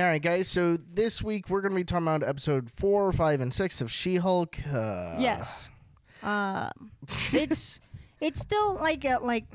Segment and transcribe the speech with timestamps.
[0.00, 0.48] All right, guys.
[0.48, 3.90] So this week we're going to be talking about episode four, five, and six of
[3.90, 4.56] She-Hulk.
[4.66, 5.70] Uh, Yes.
[6.22, 6.70] Um,
[7.32, 7.80] it's
[8.20, 9.46] it's still like uh, like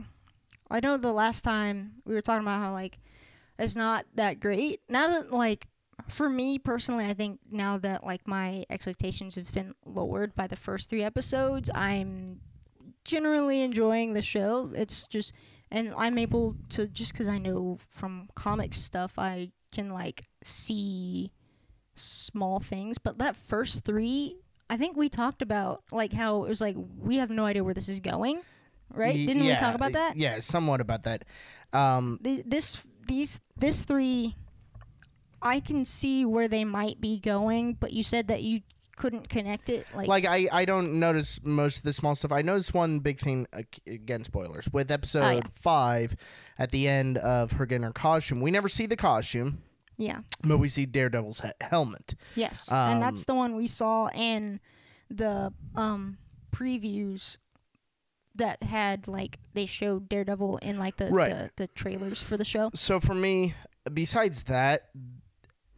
[0.70, 2.98] I know the last time we were talking about how like
[3.59, 4.81] it's not that great.
[4.89, 5.67] Now that like
[6.09, 10.55] for me personally, I think now that like my expectations have been lowered by the
[10.55, 12.39] first three episodes, I'm
[13.03, 14.72] generally enjoying the show.
[14.75, 15.34] It's just
[15.72, 21.31] and I'm able to just because I know from comics stuff, I can like see
[21.95, 22.98] small things.
[22.98, 24.38] But that first three,
[24.70, 27.73] I think we talked about like how it was like we have no idea where
[27.73, 28.42] this is going,
[28.94, 29.16] right?
[29.16, 30.16] y- Didn't we talk about that?
[30.17, 31.26] Yeah, somewhat about that.
[31.73, 34.36] Um, Th- This these this three,
[35.42, 38.62] I can see where they might be going, but you said that you
[38.98, 39.86] couldn't connect it.
[39.94, 42.32] Like, like I, I don't notice most of the small stuff.
[42.32, 43.45] I noticed one big thing
[43.86, 46.16] again spoilers with episode five,
[46.58, 48.39] at the end of her getting her costume.
[48.39, 49.62] We never see the costume,
[49.98, 52.16] yeah, but we see Daredevil's he- helmet.
[52.36, 54.60] yes, Um, and that's the one we saw in
[55.10, 56.18] the um
[56.52, 57.38] previews
[58.36, 61.32] that had like they showed Daredevil in like the Right.
[61.32, 62.70] the, the trailers for the show.
[62.73, 63.54] So for me,
[63.94, 64.90] besides that,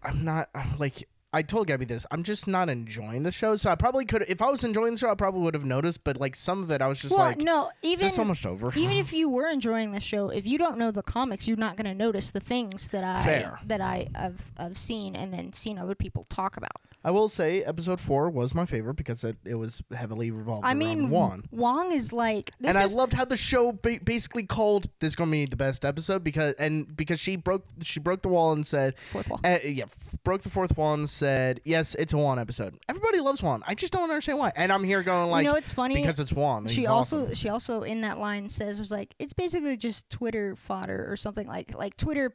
[0.01, 2.03] I'm not I'm like I told Gabby this.
[2.09, 3.55] I'm just not enjoying the show.
[3.57, 6.03] So I probably could, if I was enjoying the show, I probably would have noticed.
[6.03, 8.43] But like some of it, I was just well, like, no, is even this almost
[8.47, 8.71] over?
[8.75, 11.77] even if you were enjoying the show, if you don't know the comics, you're not
[11.77, 13.59] going to notice the things that I Fair.
[13.67, 16.71] that I have I've seen and then seen other people talk about.
[17.03, 20.73] I will say episode four was my favorite because it, it was heavily revolved I
[20.73, 21.43] mean, Juan.
[21.51, 25.15] Wong is like this and is, I loved how the show ba- basically called this
[25.15, 28.51] going to be the best episode because and because she broke she broke the wall
[28.51, 29.39] and said fourth wall.
[29.45, 29.85] uh, yeah
[30.23, 31.26] broke the fourth wall and said
[31.63, 32.77] yes it's a Wong episode.
[32.89, 33.63] Everybody loves Wong.
[33.67, 34.51] I just don't understand why.
[34.55, 35.95] And I'm here going like you know, it's funny.
[35.95, 36.67] because it's Wong.
[36.67, 37.33] she also awesome.
[37.35, 41.47] she also in that line says was like it's basically just Twitter fodder or something
[41.47, 42.33] like like Twitter.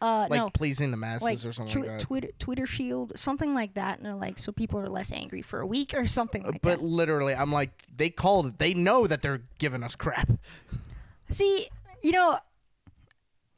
[0.00, 2.06] Uh, like no, pleasing the masses like or something twi- like that.
[2.06, 5.58] Twitter Twitter Shield, something like that, and they're like so people are less angry for
[5.58, 6.84] a week or something like but that.
[6.84, 8.58] literally, I'm like, they called it.
[8.58, 10.30] They know that they're giving us crap.
[11.30, 11.66] See,
[12.04, 12.38] you know,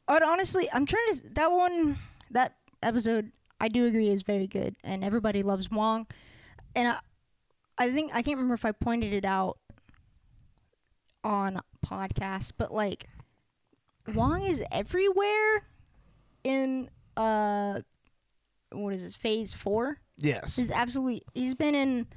[0.07, 1.99] honestly, I'm trying to that one
[2.31, 3.31] that episode.
[3.61, 6.07] I do agree is very good, and everybody loves Wong,
[6.75, 6.97] and I,
[7.77, 9.59] I think I can't remember if I pointed it out
[11.23, 13.05] on podcast, but like
[14.15, 15.67] Wong is everywhere
[16.43, 17.81] in uh
[18.71, 19.99] what is this phase four?
[20.17, 20.57] Yes.
[20.57, 22.07] Is absolutely he's been in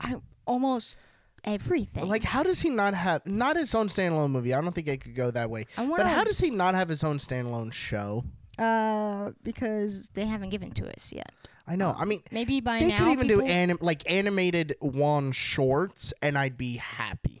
[0.00, 0.16] I
[0.46, 0.98] almost
[1.44, 2.08] everything.
[2.08, 4.52] Like, how does he not have not his own standalone movie?
[4.52, 5.66] I don't think it could go that way.
[5.76, 8.24] But how does he not have his own standalone show?
[8.62, 11.32] Uh, because they haven't given to us yet.
[11.66, 11.94] I know.
[11.96, 16.12] I mean, Maybe by they now could even do people- anim- like animated one shorts,
[16.22, 17.40] and I'd be happy.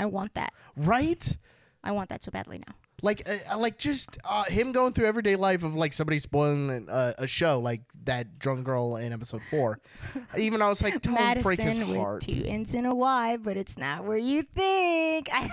[0.00, 0.52] I want that.
[0.76, 1.36] Right?
[1.84, 2.74] I want that so badly now.
[3.04, 7.14] Like, uh, like just uh, him going through everyday life of like somebody spoiling uh,
[7.18, 9.80] a show, like that drunk girl in episode four.
[10.38, 12.20] Even I was like, don't break his Madisynn with heart.
[12.22, 15.28] two N's and a Y, but it's not where you think.
[15.32, 15.48] I,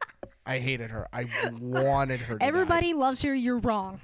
[0.46, 1.06] I hated her.
[1.12, 1.26] I
[1.60, 2.34] wanted her.
[2.34, 2.46] To die.
[2.46, 3.32] everybody loves her.
[3.34, 4.00] You're wrong.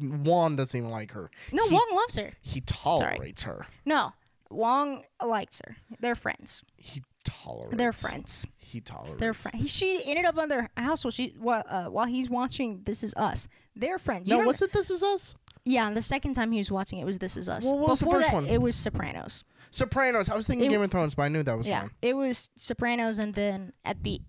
[0.00, 1.30] Wong doesn't even like her.
[1.52, 2.32] No, He- Wong loves her.
[2.40, 3.66] He tolerates her.
[3.84, 4.12] No,
[4.50, 5.76] Wong likes her.
[6.00, 6.62] They're friends.
[6.76, 7.76] He tolerates.
[7.76, 8.46] They're friends.
[8.56, 9.20] He tolerates.
[9.20, 9.70] They're friends.
[9.70, 13.14] She ended up on their house while she while, uh, while he's watching This Is
[13.16, 13.48] Us.
[13.76, 14.28] They're friends.
[14.28, 14.72] You No, what's it?
[14.72, 15.34] This is us.
[15.64, 17.64] Yeah, the second time he was watching it was This Is Us.
[17.64, 18.46] Well, what was the first that, one?
[18.46, 19.44] It was Sopranos.
[19.70, 20.30] Sopranos.
[20.30, 22.50] I was thinking It- Game of Thrones, but I knew that was Yeah, it was
[22.56, 24.20] Sopranos, and then at the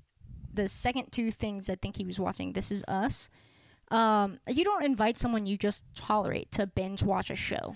[0.53, 3.29] the second two things I think he was watching, This Is Us.
[3.91, 7.75] Um, you don't invite someone you just tolerate to binge watch a show.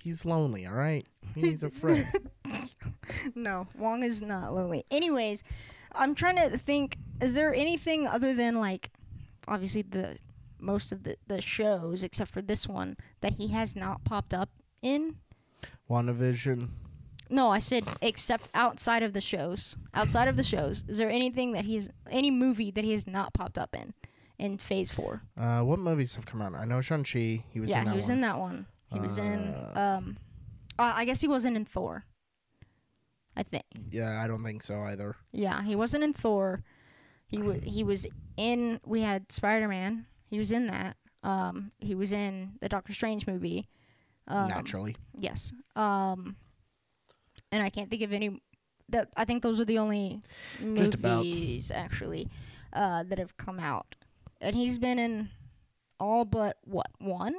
[0.00, 0.66] He's lonely.
[0.66, 1.06] All right.
[1.34, 2.06] He needs a friend.
[3.34, 4.84] No, Wong is not lonely.
[4.90, 5.42] Anyways,
[5.94, 6.96] I'm trying to think.
[7.20, 8.90] Is there anything other than like,
[9.48, 10.16] obviously the
[10.60, 14.50] most of the the shows except for this one that he has not popped up
[14.82, 15.16] in?
[15.90, 16.68] WandaVision.
[17.30, 19.76] No, I said except outside of the shows.
[19.94, 23.34] Outside of the shows, is there anything that he's any movie that he has not
[23.34, 23.92] popped up in
[24.38, 25.22] in Phase Four?
[25.36, 26.54] Uh, what movies have come out?
[26.54, 27.44] I know Shang Chi.
[27.50, 28.14] He was yeah, in that he was one.
[28.16, 28.66] in that one.
[28.92, 30.16] He was in Uh, um,
[30.78, 32.04] uh, I guess he wasn't in Thor.
[33.36, 33.64] I think.
[33.90, 35.16] Yeah, I don't think so either.
[35.32, 36.62] Yeah, he wasn't in Thor.
[37.28, 38.06] He was he was
[38.36, 38.80] in.
[38.84, 40.06] We had Spider Man.
[40.26, 40.96] He was in that.
[41.22, 43.68] Um, he was in the Doctor Strange movie.
[44.26, 44.96] Um, Naturally.
[45.16, 45.52] Yes.
[45.76, 46.36] Um,
[47.52, 48.40] and I can't think of any.
[48.88, 50.22] That I think those are the only
[50.60, 52.28] movies actually
[52.72, 53.94] uh, that have come out,
[54.40, 55.30] and he's been in
[56.00, 57.34] all but what one,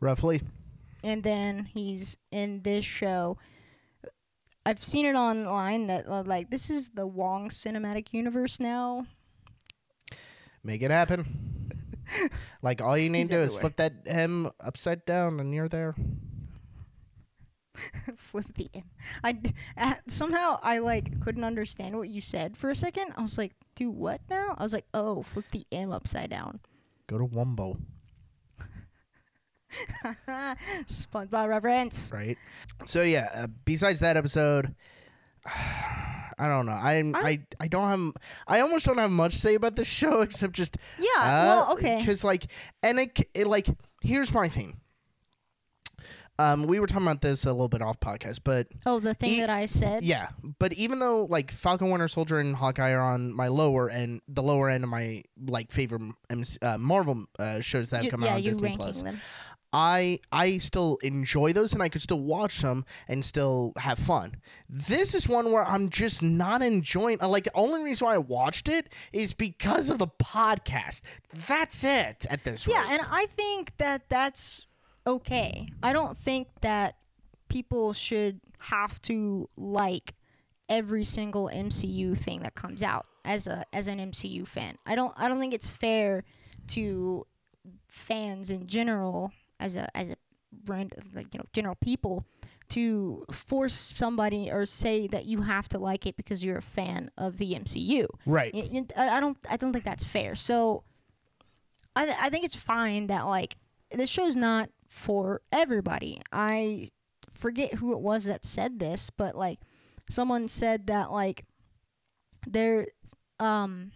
[0.00, 0.42] Roughly.
[1.04, 3.38] and then he's in this show.
[4.64, 9.06] I've seen it online that uh, like this is the Wong cinematic universe now.
[10.62, 11.70] Make it happen.
[12.62, 15.68] like all you need He's to do is flip that M upside down and you're
[15.68, 15.94] there.
[18.16, 18.84] Flip the M.
[19.24, 19.38] I
[19.76, 23.12] uh, somehow I like couldn't understand what you said for a second.
[23.16, 26.60] I was like, "Do what now?" I was like, "Oh, flip the M upside down."
[27.06, 27.78] Go to Wumbo,
[30.86, 32.10] SpongeBob reference.
[32.12, 32.38] right?
[32.84, 34.74] So yeah, uh, besides that episode
[36.38, 36.72] I don't know.
[36.72, 38.12] I'm I, I don't have
[38.46, 41.06] I almost don't have much to say about this show except just Yeah.
[41.18, 41.98] Uh, well, okay.
[42.00, 42.46] Because like,
[42.82, 43.68] and it, it like
[44.00, 44.78] here's my thing.
[46.38, 49.30] Um, we were talking about this a little bit off podcast, but Oh, the thing
[49.30, 50.02] e- that I said.
[50.02, 54.22] yeah, but even though like Falcon Winter Soldier and Hawkeye are on my lower end,
[54.28, 58.10] the lower end of my like favorite MC, uh, Marvel uh, shows that have You-
[58.10, 59.20] come yeah, out on Disney Plus, them.
[59.74, 64.34] I I still enjoy those and I could still watch them and still have fun.
[64.68, 67.22] This is one where I'm just not enjoying.
[67.22, 71.00] uh, Like the only reason why I watched it is because of the podcast.
[71.46, 72.76] That's it at this point.
[72.76, 73.00] Yeah, rate.
[73.00, 74.66] and I think that that's
[75.06, 75.68] okay.
[75.82, 76.96] I don't think that
[77.48, 80.14] people should have to like
[80.68, 84.76] every single MCU thing that comes out as a as an MCU fan.
[84.86, 86.24] I don't I don't think it's fair
[86.68, 87.26] to
[87.88, 90.16] fans in general as a as a
[90.52, 92.24] brand like you know general people
[92.68, 97.10] to force somebody or say that you have to like it because you're a fan
[97.18, 98.06] of the MCU.
[98.24, 98.52] right.
[98.54, 100.34] Y- y- I I don't I don't think that's fair.
[100.36, 100.84] So
[101.94, 103.56] I th- I think it's fine that like
[103.90, 106.20] this show's not for everybody.
[106.30, 106.90] I
[107.32, 109.58] forget who it was that said this, but like
[110.10, 111.46] someone said that like
[112.46, 112.86] there
[113.40, 113.92] um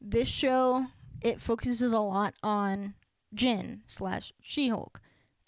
[0.00, 0.86] this show
[1.22, 2.94] it focuses a lot on
[3.32, 5.00] Jen slash She Hulk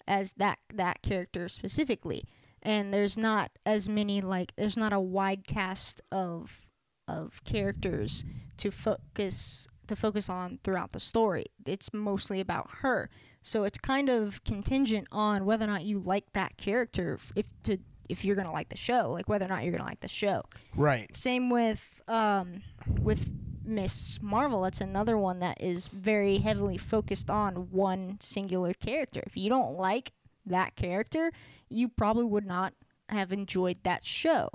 [0.07, 2.23] as that that character specifically,
[2.61, 6.69] and there's not as many like there's not a wide cast of
[7.09, 8.23] of characters
[8.57, 11.47] to focus to focus on throughout the story.
[11.65, 13.09] It's mostly about her,
[13.43, 17.77] so it's kind of contingent on whether or not you like that character if to
[18.09, 20.41] if you're gonna like the show, like whether or not you're gonna like the show.
[20.75, 21.15] Right.
[21.15, 22.61] Same with um,
[23.01, 23.29] with
[23.65, 24.61] Miss Marvel.
[24.61, 29.21] That's another one that is very heavily focused on one singular character.
[29.25, 30.11] If you don't like
[30.45, 31.31] that character,
[31.69, 32.73] you probably would not
[33.09, 34.49] have enjoyed that show.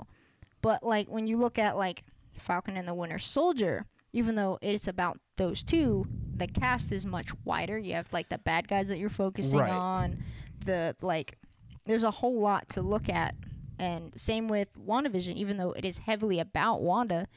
[0.61, 2.03] But like when you look at like
[2.33, 6.05] Falcon and the Winter Soldier, even though it's about those two,
[6.39, 7.77] the cast is much wider.
[7.77, 9.71] You have like the bad guys that you're focusing Right.
[9.71, 10.23] on,
[10.65, 11.37] the like
[11.85, 13.35] there's a whole lot to look at.
[13.77, 17.27] And same with WandaVision, even though it is heavily about Wanda,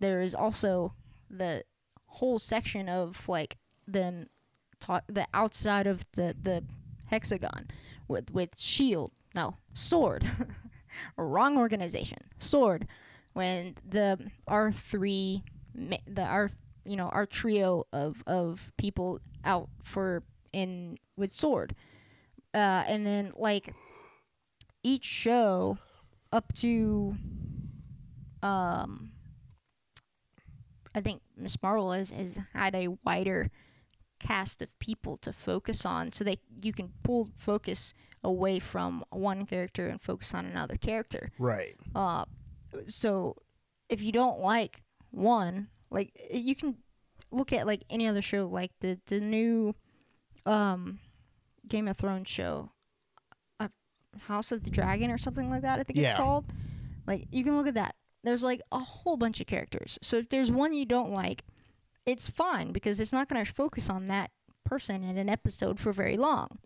[0.00, 0.94] there is also
[1.30, 1.62] the
[2.06, 3.56] whole section of like
[3.86, 4.26] them
[4.80, 6.64] talk the outside of the the
[7.06, 7.68] hexagon
[8.08, 10.28] with with shield no sword
[11.16, 12.86] wrong organization sword
[13.32, 14.18] when the
[14.48, 15.42] our three
[15.74, 16.50] ma- the our
[16.84, 20.22] you know our trio of of people out for
[20.52, 21.74] in with sword
[22.54, 23.74] uh and then like
[24.82, 25.78] each show
[26.32, 27.14] up to
[28.42, 29.10] um
[30.94, 33.50] I think Miss Marvel has, has had a wider
[34.20, 39.46] cast of people to focus on so they you can pull focus away from one
[39.46, 41.30] character and focus on another character.
[41.38, 41.76] Right.
[41.94, 42.24] Uh
[42.86, 43.36] so
[43.88, 46.76] if you don't like one, like you can
[47.30, 49.74] look at like any other show like the the new
[50.46, 50.98] um
[51.68, 52.70] Game of Thrones show
[53.60, 53.68] uh,
[54.26, 56.08] House of the Dragon or something like that I think Yeah.
[56.10, 56.46] it's called.
[57.06, 57.94] Like you can look at that.
[58.24, 59.98] There's like a whole bunch of characters.
[60.02, 61.44] So if there's one you don't like,
[62.06, 64.30] it's fine because it's not going to focus on that
[64.64, 66.58] person in an episode for very long.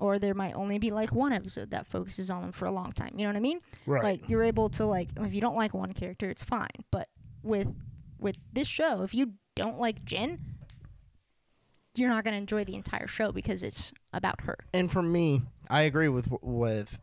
[0.00, 2.92] Or there might only be like one episode that focuses on them for a long
[2.92, 3.12] time.
[3.16, 3.60] You know what I mean?
[3.86, 4.02] Right.
[4.02, 6.68] Like you're able to like if you don't like one character, it's fine.
[6.90, 7.08] But
[7.42, 7.68] with
[8.22, 10.38] with this show, if you don't like Jen,
[11.94, 14.56] you're not going to enjoy the entire show because it's about her.
[14.72, 16.98] and for me, I agree with with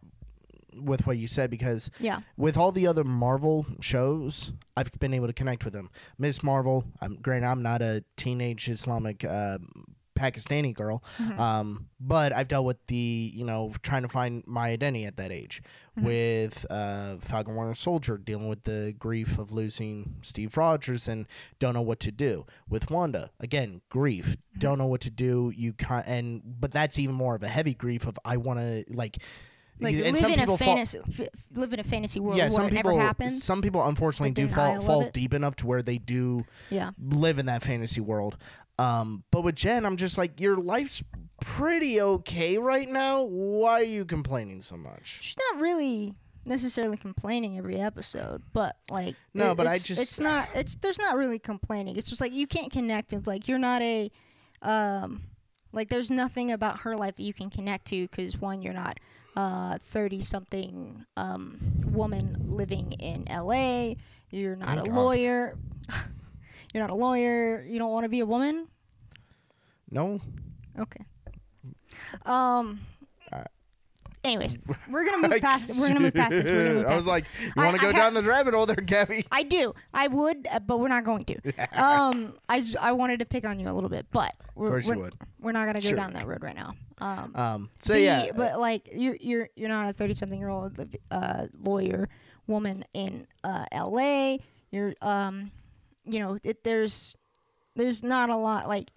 [0.75, 2.19] with what you said because Yeah.
[2.37, 5.89] with all the other Marvel shows, I've been able to connect with them.
[6.17, 9.57] Miss Marvel, I'm granted I'm not a teenage Islamic uh,
[10.19, 11.03] Pakistani girl.
[11.17, 11.39] Mm-hmm.
[11.39, 15.31] Um, but I've dealt with the you know trying to find my identity at that
[15.31, 15.61] age.
[15.97, 16.05] Mm-hmm.
[16.05, 21.25] With uh, Falcon Winter Soldier dealing with the grief of losing Steve Rogers and
[21.59, 22.45] don't know what to do.
[22.69, 24.59] With Wanda again, grief, Mm-hmm.
[24.59, 25.51] don't know what to do.
[25.55, 28.83] You can and but that's even more of a heavy grief of I want to
[28.89, 29.17] like.
[29.81, 32.43] Like and live some in a fall- fantasy, f- live in a fantasy world yeah,
[32.43, 33.41] where some it people never happens.
[33.41, 37.45] some people unfortunately do fall fall deep enough to where they do yeah, live in
[37.45, 38.35] that fantasy world.
[38.79, 41.03] Um, but with Jen, I'm just like, your life's
[41.41, 43.23] pretty okay right now.
[43.23, 45.19] Why are you complaining so much?
[45.21, 46.13] she's not really
[46.45, 50.75] necessarily complaining every episode, but like No, it- but I it's- just- it's not it's
[50.75, 51.97] there's not really complaining.
[51.97, 53.13] It's just like you can't connect.
[53.13, 54.09] It's like you're not a
[54.61, 55.21] um
[55.71, 58.97] like there's nothing about her life that you can connect to because one you're not
[59.35, 63.95] uh 30 something um woman living in LA.
[64.31, 64.95] You're not Thank a God.
[64.95, 65.57] lawyer.
[66.73, 67.63] you're not a lawyer.
[67.67, 68.67] You don't want to be a woman.
[69.91, 70.19] No,
[70.77, 71.03] Okay.
[72.25, 72.79] Um.
[73.31, 73.43] Uh,
[74.23, 74.57] Anyways,
[74.89, 75.69] we're gonna move past.
[75.75, 76.49] We're gonna move past this.
[76.49, 78.21] We're gonna move past I was like, you want to I go ha- down the
[78.23, 79.25] rabbit hole there, Gabby?
[79.31, 79.73] I do.
[79.93, 81.37] I would, uh, but we're not going to.
[81.73, 84.95] Um, I I wanted to pick on you a little bit, but we're, course you
[84.95, 85.13] we're, would.
[85.39, 85.97] we're not gonna go Sure.
[85.97, 86.73] down that road right now.
[86.99, 90.49] Um, Um, so the- yeah, but like you're you're you're not a thirty something year
[90.49, 90.77] old
[91.11, 92.09] uh, lawyer
[92.45, 94.39] woman in uh, L.A.
[94.71, 95.49] You're um,
[96.09, 97.15] you know, it, there's
[97.75, 98.91] there's not a lot like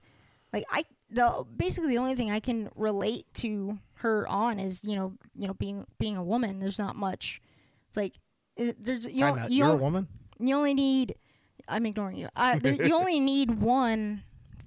[0.53, 4.97] like I the basically the only thing I can relate to her on is you
[4.97, 6.59] know you know being being a woman.
[6.59, 7.41] There's not much.
[7.89, 8.15] It's like
[8.57, 10.09] there's you know, you you're a only- woman.
[10.39, 11.15] you only need
[11.69, 12.29] i'm ignoring you.
[12.37, 14.23] Uh, there, you only need one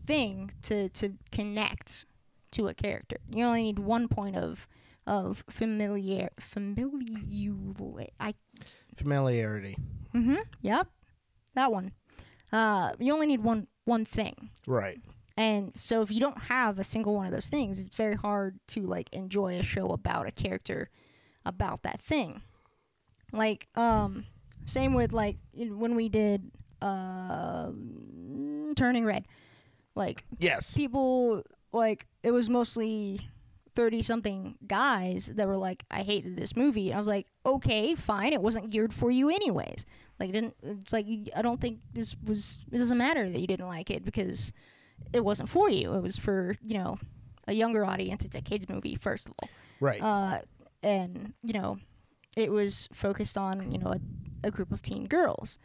[0.06, 2.06] thing to to connect
[2.52, 3.18] to a character.
[3.34, 4.68] You only need one point of
[5.08, 8.34] of familiar familiar i
[8.96, 9.78] Familiarity,
[10.16, 10.36] mm-hmm.
[10.62, 10.88] Yep.
[11.54, 11.92] That one
[12.56, 14.50] uh you only need one one thing.
[14.68, 15.00] Right?
[15.38, 18.58] and so if you don't have a single one of those things it's very hard
[18.74, 20.90] to like enjoy a show about a character
[21.46, 22.42] about that thing.
[23.34, 24.26] Like um
[24.66, 26.40] same with like when we did
[26.82, 27.72] uh
[28.76, 29.26] turning red.
[29.96, 30.74] Like Yes.
[30.76, 33.20] people like it was mostly
[33.76, 36.92] 30 something guys that were like i hated this movie.
[36.92, 38.32] And i was like okay fine.
[38.34, 39.86] It wasn't geared for you anyways
[40.20, 41.06] like it didn't it's like
[41.36, 44.54] i don't think this was it doesn't matter that you didn't like it because
[45.14, 46.98] it wasn't for you it was for you know
[47.48, 49.50] a younger audience it's a kids movie first of all
[49.82, 50.02] Right.
[50.02, 50.40] uh,
[50.84, 51.78] and you know,
[52.38, 54.00] it was focused on you know a,
[54.48, 55.58] a group of teen girls.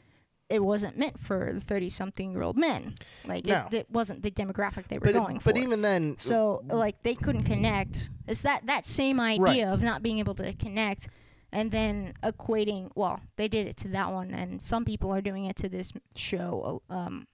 [0.49, 2.97] It wasn't meant for the thirty-something-year-old men.
[3.25, 3.66] Like No.
[3.71, 5.52] it, it wasn't the demographic they were but going for.
[5.52, 8.11] but even then, so like they couldn't connect.
[8.26, 9.73] It's that that same idea Right.
[9.73, 11.09] of not being able to connect,
[11.52, 12.90] and then equating.
[12.95, 15.92] Well, they did it to that one, and some people are doing it to this
[16.16, 16.83] show.
[16.90, 17.26] Um,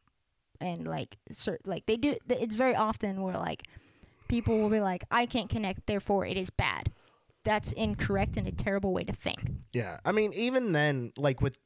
[0.61, 2.17] and like cer- like they do.
[2.29, 3.63] It's very often where like
[4.29, 6.91] people will be like, I can't connect, therefore it is bad.
[7.45, 9.41] That's incorrect and a terrible way to think.
[9.73, 9.99] yeah.
[10.05, 11.57] I mean, even then, like with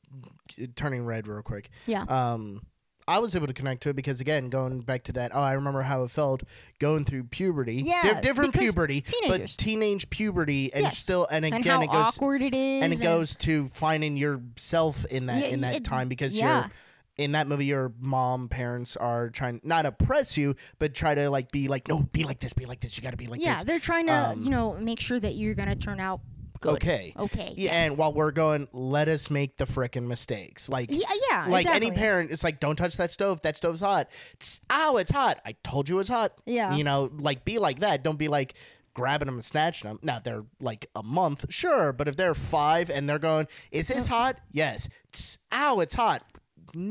[0.61, 1.71] uh, turning red, real quick.
[1.87, 2.03] Yeah.
[2.03, 2.63] um
[3.11, 5.53] I was able to connect to it because again, going back to that, oh, I
[5.55, 6.43] remember how it felt
[6.79, 7.77] going through puberty.
[7.85, 9.57] Yeah, Di- different puberty, teenagers.
[9.57, 10.99] but teenage puberty, and Yes.
[10.99, 12.83] still, and and again, how it goes awkward it is.
[12.85, 16.61] and it goes to finding yourself in that Yeah, in that it- time because yeah.
[16.63, 16.71] you're
[17.17, 21.29] in that movie your mom parents are trying not to oppress you but try to
[21.29, 23.43] like be like no be like this be like this you got to be like
[23.43, 26.21] yeah, this they're trying to, Um, you know, make sure that you're gonna turn out
[26.61, 26.75] good.
[26.75, 27.55] okay Okay.
[27.57, 27.73] yeah, yes.
[27.73, 31.01] and while we're going let us make the frickin' mistakes like yeah,
[31.31, 31.87] yeah, like exactly.
[31.89, 35.41] any parent it's like don't touch that stove that stove's hot Tss, ow it's hot
[35.45, 36.75] i told you it's hot Yeah.
[36.75, 38.55] you know like be like that don't be like
[38.95, 42.91] grabbing them and snatching them now they're like a month sure but if they're five
[42.91, 46.23] and they're going is this hot yes Tss, ow it's hot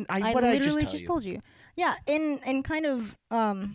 [0.10, 1.08] I what did literally I just, just you?
[1.08, 1.40] told you.
[1.78, 3.74] Yeah, and and kind of um,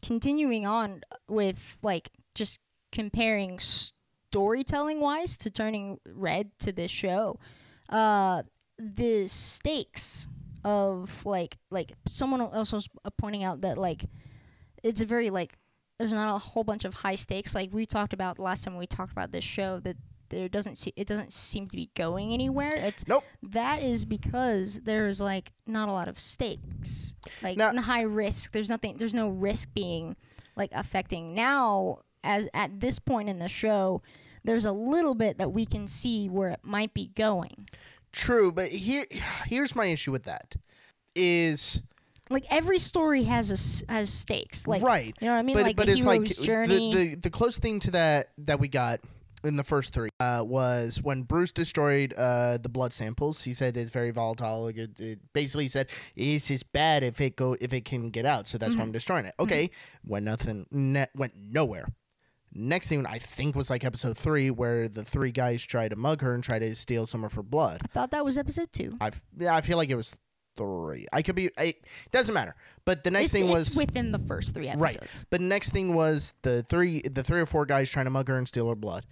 [0.00, 2.60] continuing on with like just
[2.92, 3.58] comparing
[4.36, 7.38] storytelling wise to turning red to this show,
[7.88, 8.42] uh,
[8.78, 10.28] the stakes
[10.62, 14.04] of like like someone else was uh, pointing out that like
[14.82, 15.56] it's a very like
[15.98, 17.54] there's not a whole bunch of high stakes.
[17.54, 19.96] Like we talked about last time we talked about this show that
[20.28, 22.72] there doesn't se- it doesn't seem to be going anywhere.
[22.74, 23.24] It's Nope.
[23.42, 27.14] that is because there's like not a lot of stakes.
[27.42, 28.52] Like Now- high risk.
[28.52, 30.14] There's nothing there's no risk being
[30.56, 31.32] like affecting.
[31.34, 34.02] Now as at this point in the show
[34.46, 37.66] there's a little bit that we can see where it might be going
[38.12, 39.04] True, but here
[39.46, 40.56] here's my issue with that
[41.14, 41.82] is
[42.30, 45.14] like every story has a has stakes like right.
[45.20, 47.14] you know what i mean but like but the it's hero's like journey the, the
[47.14, 49.00] the close thing to that that we got
[49.44, 53.42] in the first three uh, was when Bruce destroyed uh, the blood samples.
[53.42, 54.64] He said it's very volatile.
[54.64, 58.26] Like it, it basically said it's just bad if it go if it can get
[58.26, 58.48] out.
[58.48, 59.34] So that's why I'm destroying it.
[59.38, 59.70] Okay,
[60.04, 61.86] went nothing ne- went nowhere.
[62.56, 66.22] Next thing I think was like episode three, where the three guys try to mug
[66.22, 67.80] her and try to steal some of her blood.
[67.84, 68.96] I thought that was episode two.
[69.00, 70.16] I yeah, I feel like it was
[70.56, 71.06] three.
[71.12, 71.50] I could be.
[71.58, 72.54] It doesn't matter.
[72.86, 74.96] But the next It's, thing it's was within the first three episodes.
[75.00, 75.24] Right.
[75.30, 78.38] But next thing was the three the three or four guys trying to mug her
[78.38, 79.04] and steal her blood.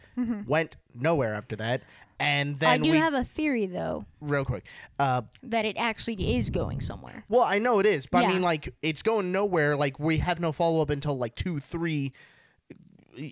[0.47, 1.83] Went nowhere after that.
[2.21, 2.83] And then Mm-hmm.
[2.83, 4.65] I do we have a theory though real quick.
[4.99, 7.25] Uh that it actually is going somewhere.
[7.29, 9.77] well, I know it is, but I mean like it's going nowhere.
[9.77, 12.13] Like we have no follow up until like two, three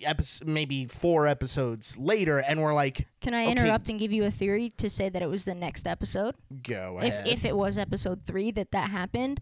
[0.05, 3.51] episodes maybe four episodes later and we're like Can I Okay.
[3.51, 6.35] interrupt and give you a theory to say that it was the next episode?
[6.63, 7.27] go If ahead.
[7.27, 9.39] if it was episode three that that happened,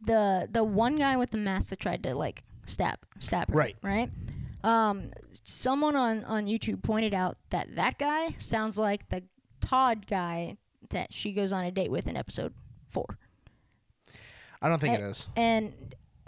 [0.00, 3.76] the the one guy with the mask that tried to like stab stab her, Right.
[3.82, 4.10] right.
[4.64, 5.10] Um,
[5.44, 9.22] someone on on YouTube pointed out that that guy sounds like the
[9.60, 10.56] Todd guy
[10.90, 12.52] that she goes on a date with in episode
[12.88, 13.18] four.
[14.60, 15.28] I don't think eh, it is.
[15.36, 15.72] and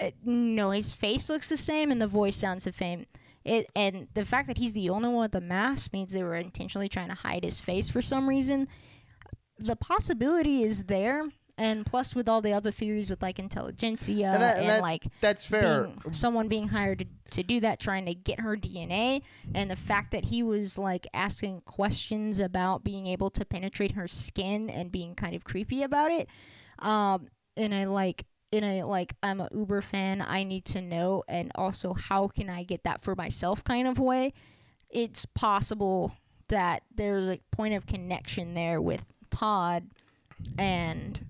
[0.00, 3.06] uh, no, his face looks the same and the voice sounds the same.
[3.44, 6.34] It and the fact that he's the only one with the mask means they were
[6.34, 8.68] intentionally trying to hide his face for some reason.
[9.58, 14.34] The possibility is there, and plus with all the other theories with like intelligentsia And
[14.34, 15.84] and, that- and that- like That's fair.
[15.84, 19.22] being, someone being hired to, to do that, trying to get her DNA,
[19.54, 24.08] and the fact that he was like asking questions about being able to penetrate her
[24.08, 26.28] skin and being kind of creepy about it.
[26.80, 28.24] Um, in a like,
[28.54, 30.24] in a like, I'm a Uber fan.
[30.26, 33.98] I need to know, and also how can I get that for myself kind of
[33.98, 34.32] way.
[34.90, 36.14] It's possible
[36.48, 39.88] that there's a point of connection there with Todd
[40.56, 41.26] and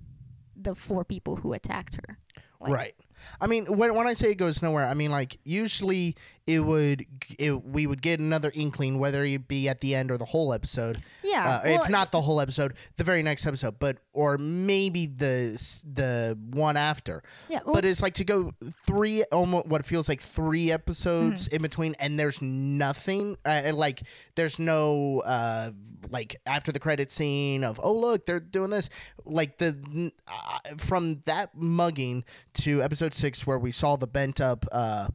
[0.54, 2.19] the four people who attacked her.
[2.61, 2.95] Like, right.
[3.40, 6.16] I mean, when when I say it goes nowhere, I mean like usually
[6.47, 7.07] it would
[7.39, 10.53] it, we would get another inkling whether it be at the end or the whole
[10.53, 11.03] episode.
[11.23, 15.53] Yeah, Uh, if not the whole episode, the very next episode, but or maybe the
[15.91, 17.23] the one after.
[17.49, 18.53] Yeah, well- but it's like to go
[18.87, 21.57] three almost what feels like three episodes Mm-hmm.
[21.57, 23.37] in between, and there's nothing.
[23.45, 24.03] Uh, like
[24.35, 25.71] there's no uh
[26.11, 28.91] like after the credit scene of oh look they're doing this
[29.25, 32.23] like the uh, from that mugging
[32.53, 35.09] to episode six where we saw the bent up uh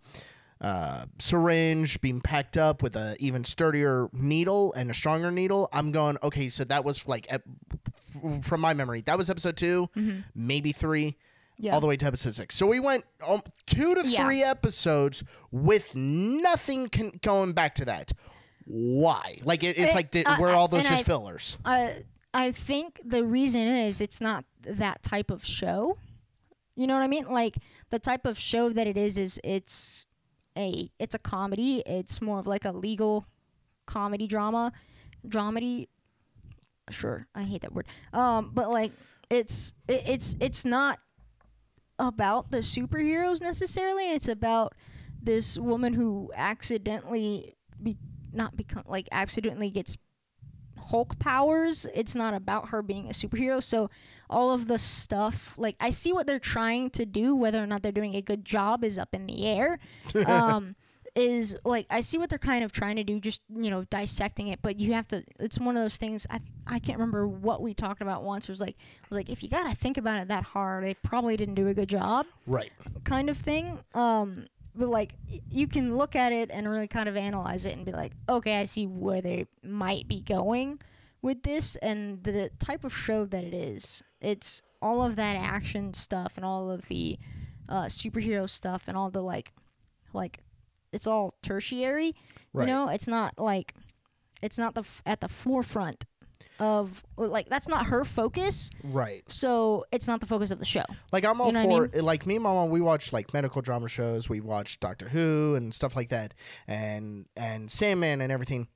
[0.61, 5.69] uh, syringe being packed up with a even sturdier needle and a stronger needle.
[5.71, 6.49] I'm going okay.
[6.49, 7.43] So that was like, ep-
[8.25, 9.89] f- from my memory, that was episode 2
[10.36, 11.65] maybe three, Mm-hmm.
[11.65, 11.73] Yeah.
[11.73, 12.55] all the way to episode six.
[12.55, 14.23] So we went um, two to Yeah.
[14.23, 18.13] three episodes with nothing con- going back to that.
[18.65, 19.39] Why?
[19.43, 21.57] Like it, it's Eh, like did, I- were all those just I- fillers?
[21.65, 21.93] I
[22.34, 25.97] I think the reason is it's not that type of show.
[26.75, 27.25] You know what I mean?
[27.27, 27.55] Like
[27.89, 30.05] the type of show that it is is it's
[30.60, 31.82] a it's a comedy.
[31.86, 33.26] It's more of like a legal
[33.88, 34.72] comedy drama,
[35.28, 35.88] dramedy.
[36.91, 37.88] Sure, I hate that word.
[38.13, 38.91] Um, but like
[39.30, 41.00] it's it, it's it's not
[41.98, 44.12] about the superheroes necessarily.
[44.12, 44.74] It's about
[45.22, 47.98] this woman who accidentally be
[48.32, 49.98] not become like accidentally gets
[50.89, 51.86] Hulk powers.
[51.93, 53.62] It's not about her being a superhero.
[53.63, 53.89] So
[54.30, 57.82] all of the stuff, like I see what they're trying to do, whether or not
[57.82, 59.80] they're doing a good job is up in the air.
[60.25, 60.75] Um,
[61.15, 64.49] is like I see what they're kind of trying to do, just you know dissecting
[64.49, 64.60] it.
[64.62, 65.23] But you have to.
[65.39, 66.28] It's one of those things.
[66.30, 68.47] I I can't remember what we talked about once.
[68.47, 70.93] It was like it was like if you gotta think about it that hard, they
[70.93, 72.71] probably didn't do a good job Right.
[73.06, 73.80] kind of thing.
[73.95, 74.45] Um,
[74.87, 75.13] like
[75.49, 78.57] you can look at it and really kind of analyze it and be like, okay,
[78.57, 80.79] I see where they might be going
[81.21, 84.01] with this and the type of show that it is.
[84.21, 87.17] It's all of that action stuff and all of the
[87.67, 89.51] uh, superhero stuff and all the like,
[90.13, 90.39] like
[90.91, 92.15] it's all tertiary.
[92.53, 92.67] Right.
[92.67, 93.75] You know, it's not like
[94.41, 96.05] it's not the f- at the forefront
[96.60, 98.69] of like that's not her focus.
[98.84, 99.24] Right.
[99.28, 100.84] So it's not the focus of the show.
[101.12, 102.69] Like I'm all You know what I for like me and my mom.
[102.69, 104.30] We watch like medical drama shows.
[104.30, 106.34] We watch Doctor Who and stuff like that,
[106.67, 108.67] and and Sandman and everything.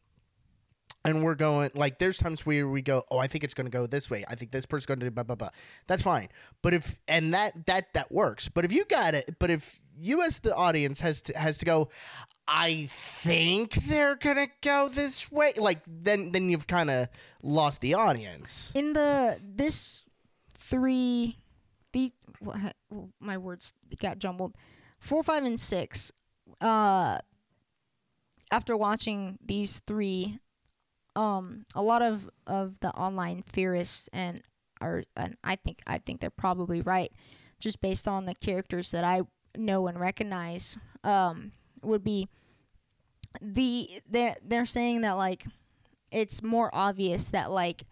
[1.06, 3.72] And we're going like there's times where we go, oh, I think it's going to
[3.72, 4.24] go this way.
[4.30, 5.50] I think this person's going to do blah blah blah.
[5.88, 6.30] That's fine.
[6.62, 8.48] But if and that that that works.
[8.48, 11.66] But if you got it, but if you as the audience has to has to
[11.66, 11.90] go,
[12.48, 15.54] I think they're gonna go this way.
[15.58, 17.08] Like then then you've kind of
[17.42, 18.72] lost the audience.
[18.76, 20.02] in the this
[20.54, 21.38] three
[21.94, 22.12] the
[23.20, 24.56] my words got jumbled
[25.00, 26.12] four five and six
[26.62, 27.18] uh
[28.52, 30.40] after watching these three
[31.16, 34.42] um a lot of of the online theorists and
[34.82, 37.12] are and i think i think they're probably right
[37.60, 39.22] just based on the characters that i
[39.56, 41.52] know and recognize um
[41.84, 42.28] would be
[43.42, 45.46] the they're they're saying that like
[46.12, 47.84] it's more obvious that like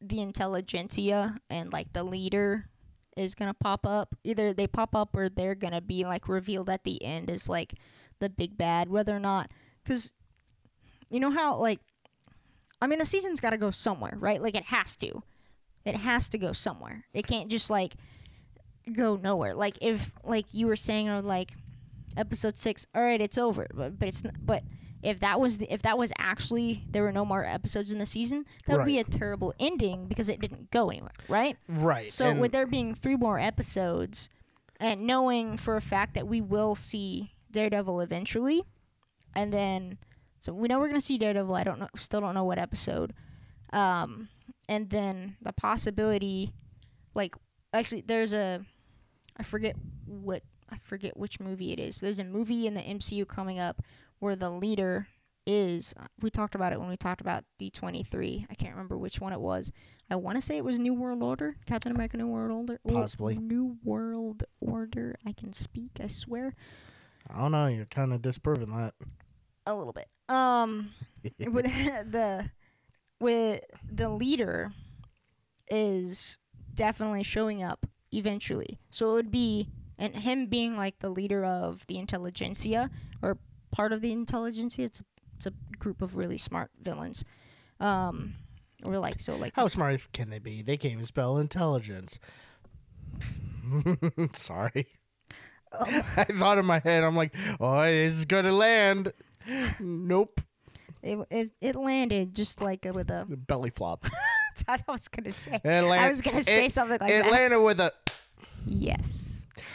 [0.00, 2.68] the intelligentsia and like the leader
[3.16, 4.14] is gonna pop up.
[4.24, 7.74] Either they pop up or they're gonna be like revealed at the end as like
[8.20, 8.88] the big bad.
[8.88, 9.50] Whether or not,
[9.82, 10.12] because
[11.10, 11.80] you know how like,
[12.80, 14.42] I mean the season's got to go somewhere, right?
[14.42, 15.22] Like it has to,
[15.84, 17.06] it has to go somewhere.
[17.12, 17.94] It can't just like
[18.92, 19.54] go nowhere.
[19.54, 21.52] Like if like you were saying or like
[22.16, 24.62] episode six, all right, it's over, but but it's not, but
[25.02, 28.06] if that was the, if that was actually there were no more episodes in the
[28.06, 31.56] season, that would be a terrible ending because it didn't go anywhere, right?
[31.68, 32.10] Right.
[32.10, 34.30] So and with there being three more episodes,
[34.80, 38.62] and knowing for a fact that we will see Daredevil eventually,
[39.34, 39.98] and then
[40.40, 41.54] so we know we're gonna see Daredevil.
[41.54, 43.12] I don't know, still don't know what episode.
[43.72, 44.28] Um,
[44.68, 46.52] and then the possibility,
[47.14, 47.34] like
[47.72, 48.60] actually, there's a,
[49.36, 51.98] I forget what I forget which movie it is.
[51.98, 53.82] But there's a movie in the MCU coming up
[54.18, 55.08] where the leader
[55.46, 55.94] is.
[56.20, 58.46] We talked about it when we talked about D23.
[58.50, 59.70] I can't remember which one it was.
[60.10, 62.80] I want to say it was New World Order, Captain America: New World Order.
[62.86, 63.36] Possibly.
[63.36, 65.16] New World Order.
[65.26, 65.92] I can speak.
[66.00, 66.54] I swear.
[67.30, 67.66] I don't know.
[67.66, 68.94] You're kind of disproving that.
[69.66, 70.08] A little bit.
[70.28, 70.90] Um,
[71.22, 71.64] with
[72.10, 72.50] the
[73.20, 74.72] with the leader
[75.70, 76.38] is
[76.74, 78.78] definitely showing up eventually.
[78.90, 82.90] So it would be and him being like the leader of the intelligentsia
[83.22, 83.38] or
[83.70, 84.86] part of the intelligentsia.
[84.86, 85.04] It's a,
[85.36, 87.24] it's a group of really smart villains.
[87.80, 88.34] Um,
[88.84, 90.62] or like so like How smart can they be?
[90.62, 92.18] They can't even spell intelligence.
[94.34, 94.86] Sorry.
[95.80, 99.12] I thought in my head, I'm like, oh, this is going to land.
[99.80, 100.40] nope.
[101.02, 103.26] it, it it landed just like with a.
[103.28, 104.06] Belly flop.
[104.66, 105.60] That's what I was gonna say.
[105.64, 107.26] Land- I was gonna say it- something like it that.
[107.26, 107.92] It landed with a,
[108.66, 109.23] yes.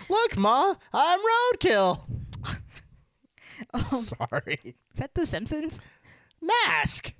[0.09, 2.01] Look, Ma, I'm roadkill.
[3.73, 4.59] Um, Sorry.
[4.63, 5.79] is that The Simpsons?
[6.41, 7.13] Mask.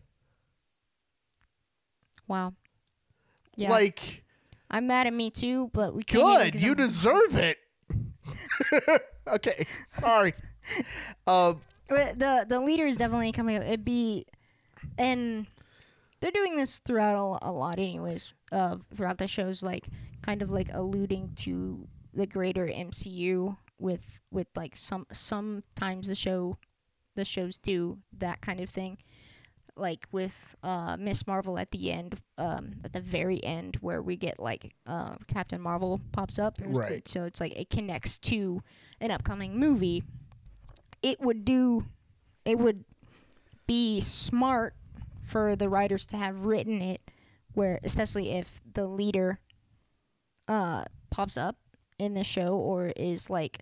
[2.28, 2.54] Wow.
[3.56, 3.70] Yeah.
[3.70, 4.24] Like,
[4.72, 6.54] I'm mad at me too, but we can't.
[6.54, 6.62] good.
[6.62, 7.58] You I'm- deserve it.
[9.28, 9.66] okay.
[9.88, 10.34] Sorry.
[11.28, 13.64] Um, But the the leader is definitely coming up.
[13.64, 14.26] It'd be,
[14.98, 15.46] and
[16.22, 18.34] they're doing this throughout a, a lot, anyways.
[18.52, 19.88] Uh, throughout the shows, like
[20.22, 26.58] kind of like alluding to the greater MCU with with like some sometimes the show,
[27.16, 28.98] the shows do that kind of thing.
[29.76, 34.18] Like with uh, Miss Marvel at the end, um, at the very end, where we
[34.18, 36.58] get like uh, Captain Marvel pops up.
[36.66, 37.08] Right.
[37.08, 38.62] So it's like it connects to
[39.00, 40.04] an upcoming movie
[41.02, 41.86] it would do
[42.46, 42.84] it would
[43.68, 44.76] be smart
[45.24, 47.02] for the writers to have written it
[47.54, 49.40] where especially if the leader
[50.48, 51.58] uh pops up
[52.00, 53.60] in the show or is like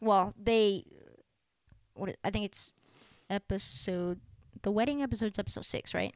[0.00, 0.84] well they
[1.94, 2.72] what I think it's
[3.30, 4.20] episode
[4.62, 6.14] the wedding episode's episode 6 right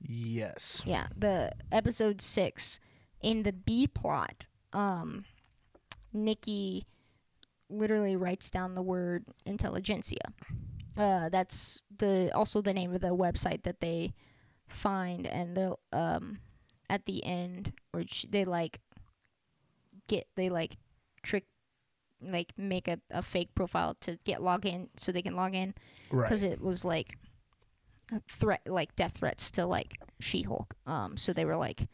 [0.00, 0.82] yes.
[0.86, 2.80] yeah, the episode six
[3.22, 5.24] in the B plot, um,
[6.12, 6.86] Nikki
[7.70, 10.32] literally writes down the word intelligentsia.
[10.96, 14.12] Uh, that's the also the name of the website that they
[14.66, 16.38] find, and they'll um,
[16.90, 18.80] at the end, or they like
[20.08, 20.76] get they like
[21.22, 21.44] trick
[22.20, 25.72] like make a, a fake profile to get login so they can log in
[26.10, 26.24] Right.
[26.24, 27.16] because it was like
[28.26, 30.74] threat like death threats to like She-Hulk.
[30.86, 31.86] Um, so they were like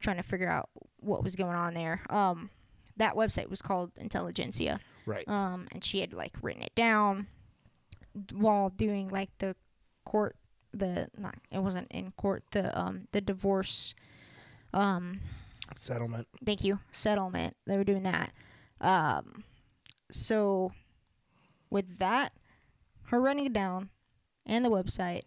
[0.00, 2.00] trying to figure out what was going on there.
[2.08, 2.50] Um,
[2.96, 4.80] that website was called Intelligentsia.
[5.06, 5.28] Right.
[5.28, 7.26] Um, and she had like written it down
[8.32, 9.54] while doing like the
[10.04, 10.36] court
[10.72, 13.94] the not it wasn't in court the um the divorce
[14.74, 15.20] um
[15.76, 16.26] Settlement.
[16.44, 18.32] thank you settlement they were doing that
[18.80, 19.44] um
[20.10, 20.72] so
[21.70, 22.32] with that
[23.04, 23.90] her running it down
[24.46, 25.22] and the website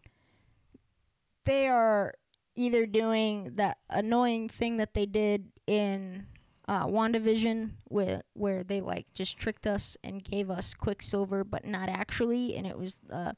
[1.46, 2.14] they are
[2.56, 6.26] either doing that annoying thing that they did in
[6.68, 11.90] uh, WandaVision where where they like just tricked us and gave us Quicksilver but not
[11.90, 13.32] actually and it was uh,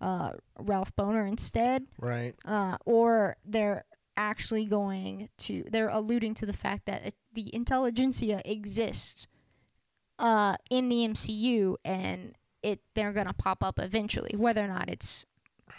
[0.00, 2.34] uh, Ralph Bohner instead Right.
[2.44, 3.84] uh, or they're
[4.16, 9.26] actually going to they're alluding to the fact that it, the intelligentsia exists
[10.18, 15.26] uh, in the MCU and it they're gonna pop up eventually whether or not it's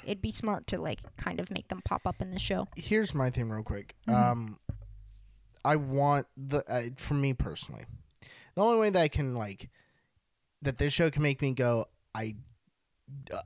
[0.06, 3.13] it'd be smart to like kind of make them pop up in the show Here's
[3.15, 3.95] my thing, real quick.
[4.08, 4.13] Mhm.
[4.13, 4.60] Um,
[5.65, 7.86] I want the uh, for me personally,
[8.56, 9.69] the only way that I can like
[10.62, 12.36] that this show can make me go, I.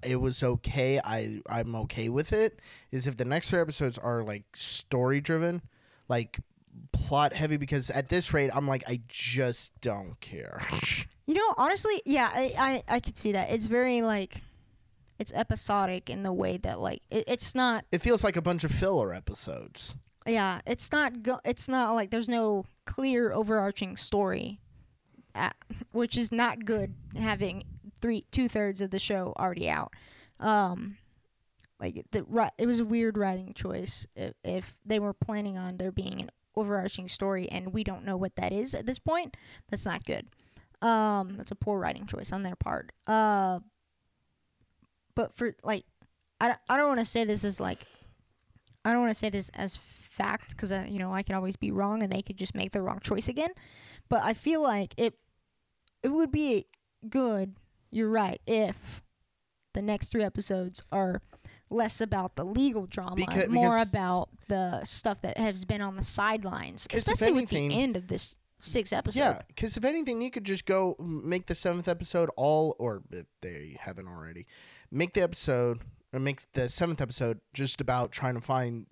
[0.03, 0.99] It was okay.
[1.03, 2.59] I I'm okay with it.
[2.91, 5.61] Is if the next three episodes are like story driven,
[6.09, 6.39] like
[6.91, 7.57] plot heavy.
[7.57, 10.59] Because at this rate, I'm like I just don't care.
[11.27, 12.53] you know honestly yeah I,
[12.89, 14.41] I I could see that it's very like
[15.19, 18.63] it's episodic in the way that like it, it's not It feels like a bunch
[18.63, 19.95] of filler episodes.
[20.27, 24.59] yeah it's not go- it's not like there's no clear overarching story
[25.35, 25.55] at,
[25.93, 27.63] which is not good having
[28.01, 29.93] three two thirds of the show already out.
[30.39, 30.97] Um
[31.79, 35.91] like the it was a weird writing choice if, if they were planning on there
[35.91, 39.35] being an overarching story and we don't know what that is at this point
[39.69, 40.27] that's not good.
[40.81, 42.91] Um that's a poor writing choice on their part.
[43.07, 43.59] Uh
[45.15, 45.85] but for like
[46.39, 47.79] i, I don't want to say this as like
[48.85, 51.71] i don't want to say this as fact because you know i could always be
[51.71, 53.51] wrong and they could just make the wrong choice again.
[54.09, 55.15] But i feel like it
[56.03, 56.65] it would be
[57.09, 57.55] good
[57.91, 59.03] you're right if
[59.73, 61.21] the next three episodes are
[61.69, 65.95] less about the legal drama Becau- more because- about the stuff that has been on
[65.95, 69.19] the sidelines, especially with the end of this six episode.
[69.19, 73.25] Yeah, because if anything, you could just go make the seventh episode all, or if
[73.41, 74.45] they haven't already,
[74.91, 75.79] make the episode
[76.13, 78.85] or makes the seventh episode just about trying to find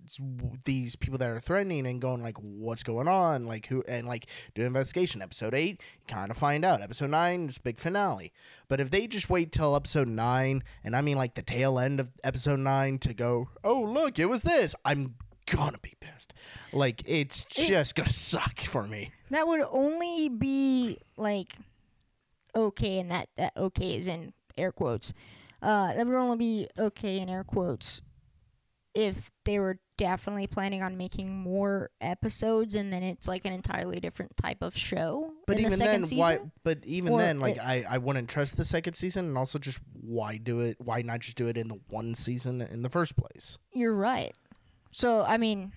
[0.64, 4.26] these people that are threatening and going like, what's going on, like who, and like
[4.54, 5.20] do an investigation.
[5.20, 6.80] Episode eight, kind of find out.
[6.80, 8.32] Episode nine, just big finale.
[8.68, 12.00] But if they just wait till episode nine, and I mean like the tail end
[12.00, 15.14] of episode nine to go, oh look, it was this, I'm
[15.46, 16.32] gonna be pissed.
[16.72, 19.12] Like it's just gonna suck for me.
[19.30, 21.54] That would only be like
[22.54, 25.12] okay, and that that okay is in air quotes.
[25.62, 28.02] Uh, that would only be okay in air quotes
[28.94, 34.00] if they were definitely planning on making more episodes, and then it's like an entirely
[34.00, 35.30] different type of show.
[35.46, 36.18] But even the then, season.
[36.18, 36.38] why?
[36.64, 39.58] But even Or then, like it- I, I wouldn't trust the second season, and also
[39.58, 40.76] just why do it?
[40.80, 43.58] Why not just do it in the one season in the first place?
[43.72, 44.34] You're right.
[44.92, 45.72] So I mean,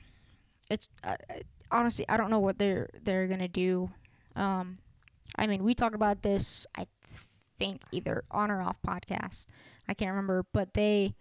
[0.71, 1.33] it's uh, uh,
[1.69, 3.91] honestly I don't know what they're they're gonna do.
[4.35, 4.79] Um,
[5.35, 6.87] I mean we talked about this I
[7.63, 9.45] think either on or off podcast.
[9.87, 11.13] I can't remember, but they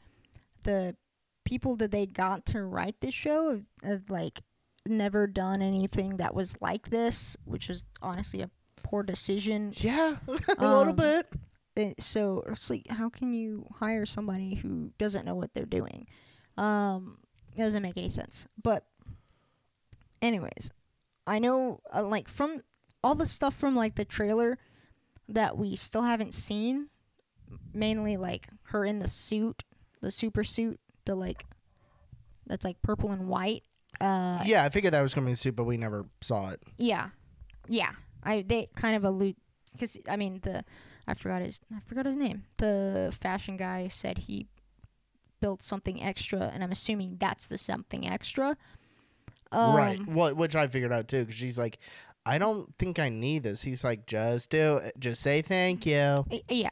[0.65, 0.97] the
[1.45, 4.43] people that they got to write this show have, have like
[4.87, 8.51] never done anything that was like this, which was honestly a
[8.83, 10.17] poor decision Yeah,
[10.59, 11.27] a little Um, bit.
[11.77, 16.07] it, so it's like how can you hire somebody who doesn't know what they're doing
[16.59, 17.19] um
[17.57, 18.85] it doesn't make any sense but
[20.21, 20.71] anyways
[21.27, 22.61] i know uh, like from
[23.03, 24.59] all the stuff from like the trailer
[25.35, 26.89] that we still haven't seen
[27.75, 29.63] mainly like her in the suit
[30.01, 31.45] the super suit the like
[32.47, 33.63] that's like purple and white
[34.01, 36.61] uh yeah, I figured that was gonna be a suit, but we never saw it.
[36.79, 37.11] yeah,
[37.69, 37.91] yeah.
[38.25, 39.37] I they kind of allude
[39.73, 40.65] because I mean the
[41.07, 42.45] I forgot his I forgot his name.
[42.57, 44.47] The fashion guy said he
[45.41, 48.57] built something extra, and I'm assuming that's the something extra.
[49.53, 50.07] Um, right.
[50.07, 50.37] What?
[50.37, 51.79] Which I figured out too, because she's like,
[52.25, 53.63] I don't think I need this.
[53.63, 54.95] He's like, just do it.
[54.99, 56.25] Just say thank you.
[56.49, 56.71] Yeah,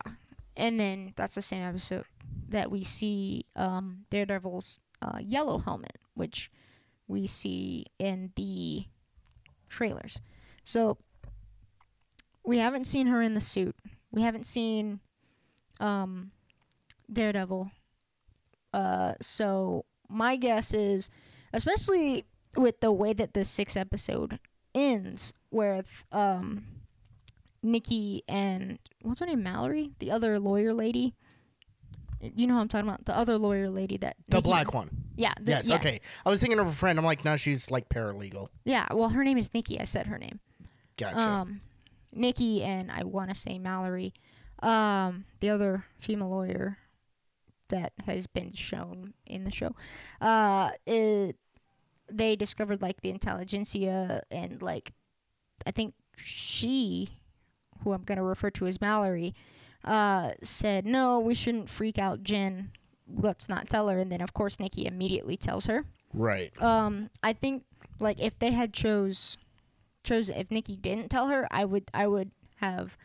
[0.57, 2.05] and then that's the same episode
[2.49, 6.51] that we see um, Daredevil's uh, yellow helmet, which
[7.09, 8.85] we see in the
[9.69, 10.21] trailers.
[10.65, 10.99] So
[12.45, 13.75] we haven't seen her in the suit.
[14.13, 15.01] We haven't seen
[15.81, 16.31] um,
[17.13, 17.71] Daredevil.
[18.73, 21.11] Uh, so my guess is,
[21.53, 22.25] especially
[22.57, 24.39] with the way that the sixth episode
[24.74, 26.64] ends, with um,
[27.62, 31.14] Nikki and what's her name, Mallory, the other lawyer lady.
[32.20, 33.04] You know who I'm talking about?
[33.06, 34.90] The other lawyer lady that The Nikki- black one.
[35.16, 35.33] Yeah.
[35.40, 35.68] the- yes.
[35.68, 36.00] yeah, Okay.
[36.24, 36.98] I was thinking of a friend.
[36.98, 38.48] I'm like, no, she's like paralegal.
[38.64, 38.87] Yeah.
[38.92, 39.80] Well, her name is Nikki.
[39.80, 40.38] I said her name.
[40.98, 41.18] Gotcha.
[41.18, 41.61] Um,
[42.12, 44.12] Nikki and I want to say Mallory,
[44.62, 46.76] um, the other female lawyer
[47.68, 49.74] that has been shown in the show.
[50.20, 51.37] Uh, it,
[52.11, 54.92] they discovered like the intelligentsia and like,
[55.66, 57.09] I think she,
[57.83, 59.35] who I'm gonna refer to as Mallory,
[59.85, 62.73] uh, said no, we shouldn't freak out Jen.
[63.12, 63.99] Let's not tell her.
[63.99, 66.61] And then of course Nikki immediately tells her right.
[66.62, 67.64] um i think
[67.99, 69.37] like if they had chose
[70.05, 72.96] chose if nikki didn't tell her i would i would have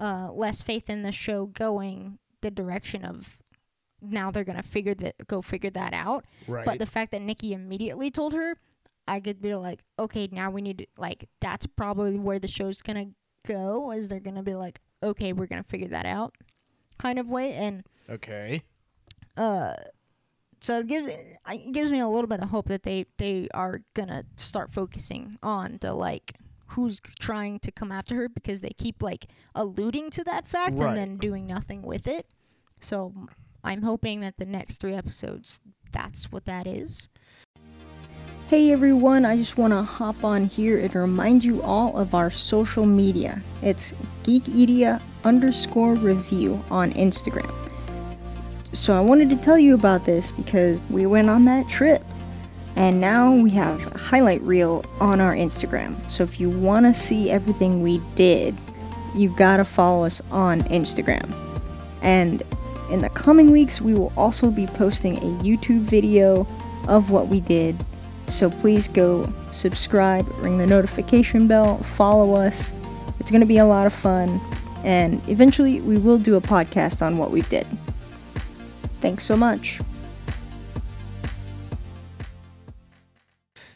[0.00, 3.38] uh less faith in the show going the direction of
[4.00, 6.64] now they're gonna figure that go figure that out Right.
[6.64, 8.56] but the fact that nikki immediately told her
[9.06, 12.80] i could be like okay now we need to like that's probably where the show's
[12.82, 13.06] gonna
[13.46, 16.34] go is they're gonna be like okay we're gonna figure that out
[16.98, 18.62] kind of way and okay.
[19.36, 19.72] uh
[20.60, 23.80] so it gives it gives me a little bit of hope that they they are
[23.94, 26.34] gonna start focusing on the like
[26.72, 30.88] who's trying to come after her because they keep like alluding to that fact Right.
[30.88, 32.26] and then doing nothing with it
[32.80, 33.14] so
[33.64, 35.60] i'm hoping that the next three episodes
[35.92, 37.08] that's what that is
[38.48, 42.30] Hey everyone, I just want to hop on here and remind you all of our
[42.30, 43.42] social media.
[43.60, 43.92] It's
[44.22, 47.52] Geekedia underscore review on Instagram
[48.72, 52.02] So I wanted to tell you about this because we went on that trip.
[52.74, 56.10] And now we have a highlight reel on our Instagram.
[56.10, 58.56] So if you want to see everything we did,
[59.14, 61.34] you gotta follow us on Instagram.
[62.00, 62.42] And
[62.90, 66.46] in the coming weeks, we will also be posting a YouTube video
[66.88, 67.76] of what we did.
[68.26, 72.72] So please go subscribe, ring the notification bell, follow us.
[73.20, 74.40] It's gonna be a lot of fun.
[74.84, 77.66] And eventually, we will do a podcast on what we did.
[79.00, 79.80] Thanks so much.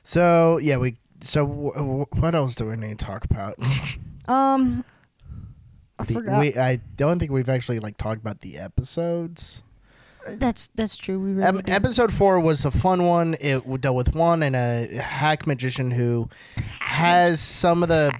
[0.02, 0.96] So yeah, we.
[1.22, 3.56] So w- w- what else do we need to talk about?
[4.28, 4.84] Um,
[6.02, 6.40] I The- forgot.
[6.40, 9.62] we, I don't think we've actually like talked about the episodes.
[10.26, 11.18] that's that's true.
[11.18, 11.70] We really did.
[11.70, 13.36] episode four was a fun one.
[13.40, 16.28] It dealt with one and a hack magician who
[16.80, 18.12] has some of the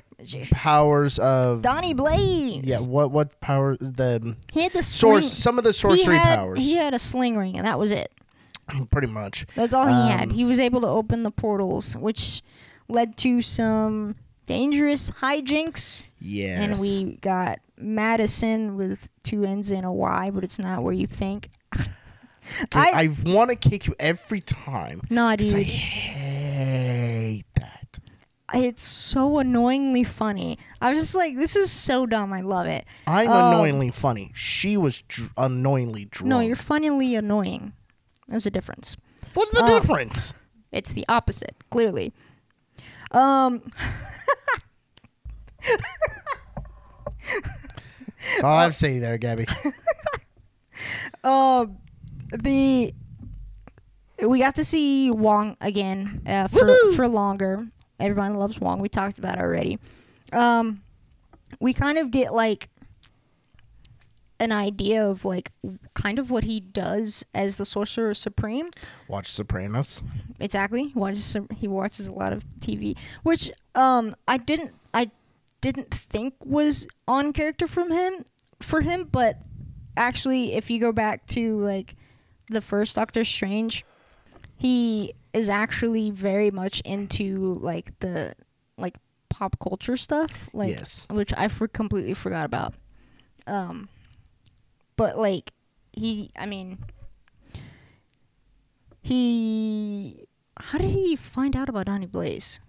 [0.51, 1.62] powers of.
[1.62, 2.64] Donny Blaze.
[2.64, 5.25] Yeah, what what power the he had the source?
[5.27, 7.79] sling- Some of the sorcery he had, powers, He had a sling ring, and that
[7.79, 8.11] was it.
[8.90, 9.47] pretty much.
[9.55, 10.33] That's all he Um, had.
[10.33, 12.42] He was able to open the portals, which
[12.88, 16.09] led to some dangerous hijinks.
[16.18, 16.59] Yes.
[16.61, 21.07] And we got Madisynn with two N's and a Y, but it's not where you
[21.07, 21.50] think.
[22.72, 25.00] I, I want to kick you every time.
[25.11, 25.66] No, 'cause I dude.
[25.66, 27.98] hate that.
[28.55, 30.59] It's so annoyingly funny.
[30.81, 32.33] I was just like, this is so dumb.
[32.35, 32.85] I love it.
[33.07, 34.31] I'm Um, annoyingly funny.
[34.35, 36.28] She was dr- annoyingly drunk.
[36.28, 37.72] No, you're funnily annoying.
[38.28, 38.96] There's a difference.
[39.35, 40.35] What's the uh, difference?
[40.70, 42.12] It's the opposite, clearly.
[43.12, 43.62] Um,
[48.32, 49.46] That's all I have to say there, Gabby.
[51.24, 51.66] uh,
[52.32, 52.94] the
[54.22, 56.96] we got to see Wong again uh, for Woohoo!
[56.96, 57.66] for longer.
[57.98, 58.80] Everybody loves Wong.
[58.80, 59.78] We talked about it already.
[60.32, 60.82] Um,
[61.61, 62.68] we kind of get like
[64.42, 65.52] an idea of like
[65.94, 68.70] kind of what he does as the Sorcerer Supreme.
[69.07, 70.02] Watch Sopranos.
[70.40, 70.88] Exactly.
[70.88, 75.12] He watches he watches a lot of TV, which um I didn't I
[75.61, 78.24] didn't think was on character from him
[78.59, 79.38] for him, but
[79.96, 81.94] actually if you go back to like
[82.48, 83.85] the first Doctor Strange,
[84.57, 88.35] he is actually very much into like the
[88.76, 88.96] like
[89.28, 91.07] pop culture stuff, like yes.
[91.11, 92.74] which I for completely forgot about.
[93.46, 93.88] Um,
[94.96, 95.52] but like
[95.92, 96.78] he, I mean,
[99.02, 100.26] he,
[100.59, 102.61] how did he find out about Donny Blaze?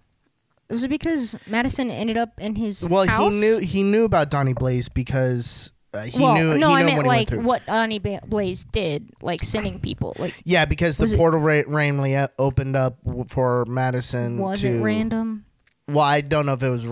[0.70, 3.32] Was it because Madisynn ended up in his Well, house?
[3.32, 6.58] he knew he knew about Donny Blaze because uh, he well, knew.
[6.58, 10.14] no, he I knew meant like what Donny Blaze did, like sending people.
[10.18, 14.38] Like, Yeah, because the Was it- portal randomly uh, opened up for Madisynn.
[14.38, 15.44] was to, it random?
[15.86, 16.84] Well, I don't know if it was.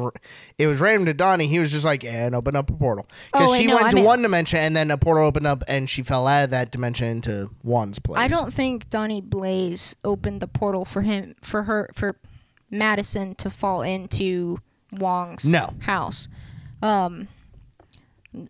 [0.59, 1.46] It was random to Donny.
[1.46, 4.02] He was just like, and open up a portal because Oh, she no, went to
[4.02, 7.09] one dimension and then a portal opened up and she fell out of that dimension
[7.09, 8.18] into Wong's place.
[8.20, 12.16] I don't think Donny Blaze opened the portal for him for her for
[12.70, 14.59] Madisynn to fall into
[14.92, 15.72] Wong's No.
[15.81, 16.28] house.
[16.83, 17.28] Um,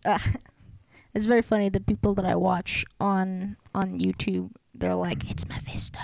[0.03, 0.19] uh,
[1.13, 1.69] it's very funny.
[1.69, 5.99] The people that I watch on on YouTube, they're like, "It's Mephisto,"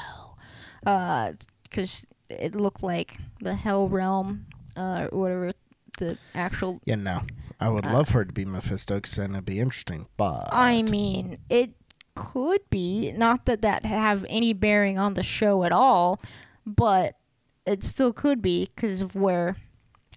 [0.83, 4.45] because it looked like the Hell Realm,
[4.77, 5.51] uh, or whatever
[5.97, 7.21] the actual Yeah, no.
[7.59, 10.07] I would Uh, love for it to be Mephisto because then it'd be interesting.
[10.17, 11.71] But I mean, it
[12.15, 16.21] could be not that that have any bearing on the show at all,
[16.65, 17.17] but
[17.65, 19.57] it still could be because of where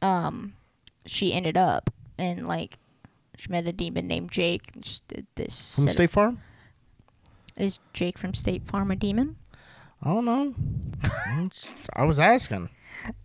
[0.00, 0.54] um
[1.06, 2.78] she ended up and like
[3.37, 4.70] she met a demon named Jake.
[4.74, 5.74] And she did this.
[5.74, 6.40] from State Farm.
[7.56, 9.37] is Jake from State Farm a demon?
[10.02, 10.54] I don't know.
[11.96, 12.68] I was asking.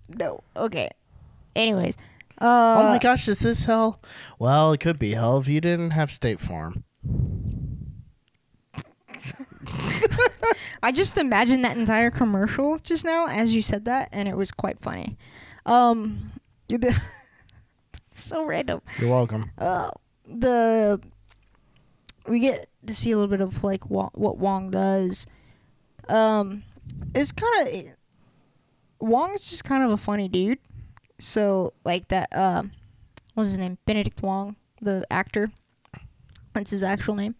[0.09, 0.43] No.
[0.55, 0.89] Okay.
[1.55, 1.95] Anyways,
[2.39, 3.99] uh, oh my gosh, is this hell?
[4.37, 6.83] Well, it could be hell if you didn't have State Farm.
[10.83, 14.51] I just imagined that entire commercial just now as you said that, and it was
[14.51, 15.17] quite funny.
[15.65, 16.31] Um,
[18.11, 18.81] so random.
[18.99, 19.51] You're welcome.
[19.57, 19.89] Uh,
[20.27, 21.01] the
[22.27, 25.25] we get to see a little bit of like Wa- what Wong does.
[26.07, 26.63] Um,
[27.15, 27.73] it's kind of
[28.99, 30.59] Wong's just kind of a funny dude.
[31.19, 32.35] So like that.
[32.35, 32.71] Um,
[33.33, 33.77] what's his name?
[33.85, 35.51] Benedict Wong, the actor.
[36.53, 37.35] That's his actual name.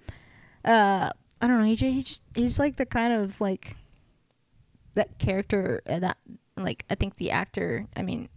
[0.64, 1.10] Uh,
[1.42, 1.66] I don't know.
[1.66, 3.76] He just, he just he's like the kind of like
[4.96, 6.18] that character uh, that
[6.56, 7.88] like I think the actor.
[7.96, 8.30] I mean,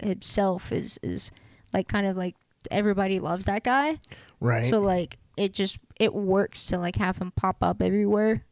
[0.00, 1.30] himself is is
[1.72, 2.36] like kind of like
[2.70, 3.98] everybody loves that guy.
[4.40, 4.66] Right.
[4.66, 8.44] So like it just it works to like have him pop up everywhere,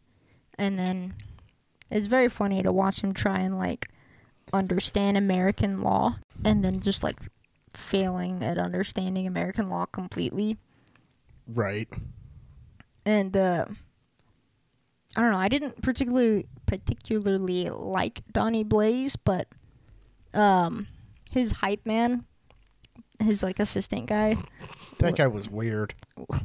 [0.59, 1.15] and then
[1.91, 3.89] it's very funny to watch him try and like
[4.53, 7.19] understand American law, and then just like
[7.75, 10.57] failing at understanding American law completely.
[11.49, 11.89] right.
[13.05, 13.67] And uh,
[15.17, 15.39] I don't know.
[15.39, 19.49] I didn't particularly particularly like Donny Blaze, but
[20.35, 20.87] um,
[21.33, 22.25] his hype man,
[23.21, 24.37] his like assistant guy.
[24.99, 25.95] That guy was weird.
[26.33, 26.39] I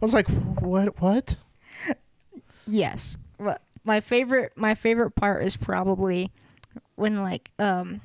[0.00, 1.00] was like, what?
[1.00, 1.36] What?
[2.66, 3.16] Yes.
[3.38, 6.32] But my favorite my favorite part is probably
[6.96, 8.00] when like um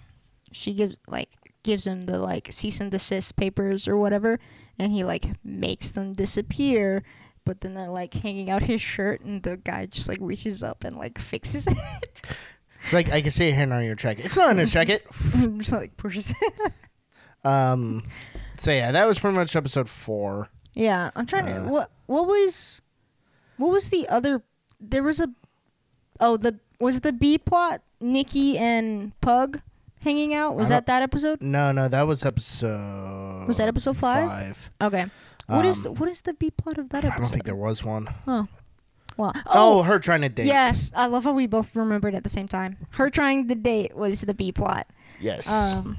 [0.51, 1.29] she gives like
[1.63, 4.39] gives him the like cease and desist papers or whatever
[4.79, 7.03] and he like makes them disappear
[7.45, 10.83] but then they're like hanging out his shirt and the guy just like reaches up
[10.83, 11.77] and like fixes it
[12.81, 14.17] It's like I can see it here on your check.
[14.19, 15.05] It's not in his jacket.
[15.57, 16.73] just like pushes it
[17.43, 18.03] Um.
[18.57, 20.49] So yeah, that was pretty much episode four.
[20.73, 21.67] yeah i'm trying to Uh.
[21.69, 22.81] what what was
[23.57, 24.41] what was the other
[24.79, 25.27] there was a
[26.19, 29.61] oh the was the b plot nikki and pug
[30.03, 33.47] hanging out was that that episode No, no, that was episode.
[33.47, 34.29] Was that episode five?
[34.29, 34.71] Five.
[34.81, 35.05] Okay.
[35.47, 37.17] What is Um, the, what is the B plot of that episode?
[37.19, 38.07] I don't think there was one.
[38.25, 38.47] Well,
[39.17, 40.45] Oh, oh, her trying to date.
[40.47, 42.77] yes, I love how we both remembered at the same time.
[42.91, 44.87] Her trying to date was the B plot,
[45.19, 45.75] Yes.
[45.75, 45.97] um,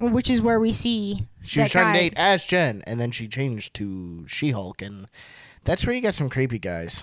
[0.00, 3.26] which is where we see she was trying to date as Jen, and then she
[3.28, 5.08] changed to She-Hulk, and
[5.64, 7.02] that's where you got some creepy guys.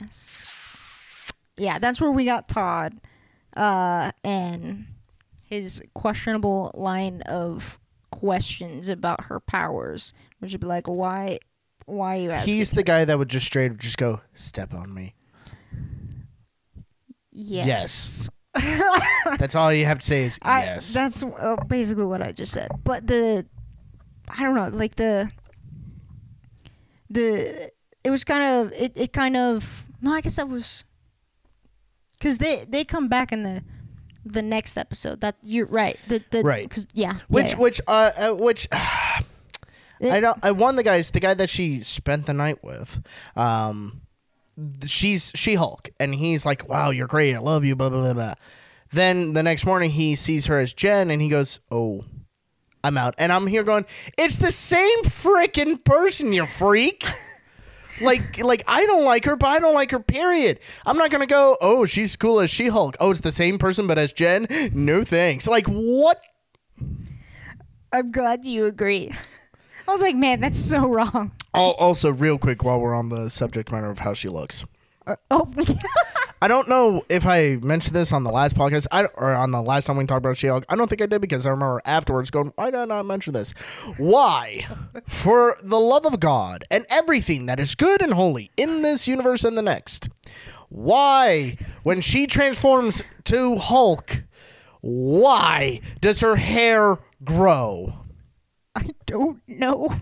[0.00, 1.32] Yes.
[1.56, 3.00] Yeah, that's where we got Todd,
[3.56, 4.86] uh, and
[5.42, 7.78] his questionable line of
[8.10, 11.38] questions about her powers, which would be like, why,
[11.86, 12.56] why are you asking?
[12.56, 15.14] He's the guy that would just straight just go, "Step on me."
[17.32, 18.28] Yes.
[19.38, 20.92] That's all you have to say is I, yes.
[20.92, 22.68] That's uh, basically what I just said.
[22.84, 23.46] But the,
[24.28, 25.30] I don't know, like the,
[27.08, 27.70] the,
[28.02, 30.84] it was kind of, it, it kind of, no, I guess that was,
[32.20, 33.64] because they, they come back in the,
[34.24, 35.22] the next episode.
[35.22, 35.98] That you're right.
[36.06, 36.70] The, the, Right.
[36.70, 37.14] Cause, yeah.
[37.28, 38.68] which yeah, which uh, uh which
[40.00, 42.64] It- I don't I one of the guys the guy that she spent the night
[42.64, 43.02] with
[43.36, 44.00] um
[44.86, 48.14] she's She Hulk and he's like wow you're great I love you blah blah blah
[48.14, 48.34] blah
[48.92, 52.04] then the next morning he sees her as Jen and he goes oh
[52.82, 53.84] I'm out and I'm here going
[54.16, 57.04] it's the same freaking person you freak
[58.00, 60.60] like like I don't like her but I don't like her period.
[60.86, 63.86] I'm not gonna go oh she's cool as She Hulk oh it's the same person
[63.86, 64.46] but as Jen?
[64.72, 65.46] No thanks.
[65.46, 66.20] Like what?
[67.92, 69.12] I'm glad you agree.
[69.88, 71.32] I was like, man, that's so wrong.
[71.54, 74.64] Al- Also, real quick, while we're on the subject matter of how she looks,
[75.06, 75.50] Uh, oh,
[76.42, 79.60] I don't know if I mentioned this on the last podcast I, or on the
[79.60, 80.64] last time we talked about She-Hulk.
[80.70, 83.34] I don't think I did because I remember afterwards going, "Why did I not mention
[83.34, 83.52] this?
[83.98, 84.66] Why,
[85.06, 89.44] for the love of God and everything that is good and holy in this universe
[89.44, 90.08] and the next,
[90.70, 94.24] why, when she transforms to Hulk,
[94.80, 97.92] why does her hair grow?"
[98.74, 99.94] I don't know.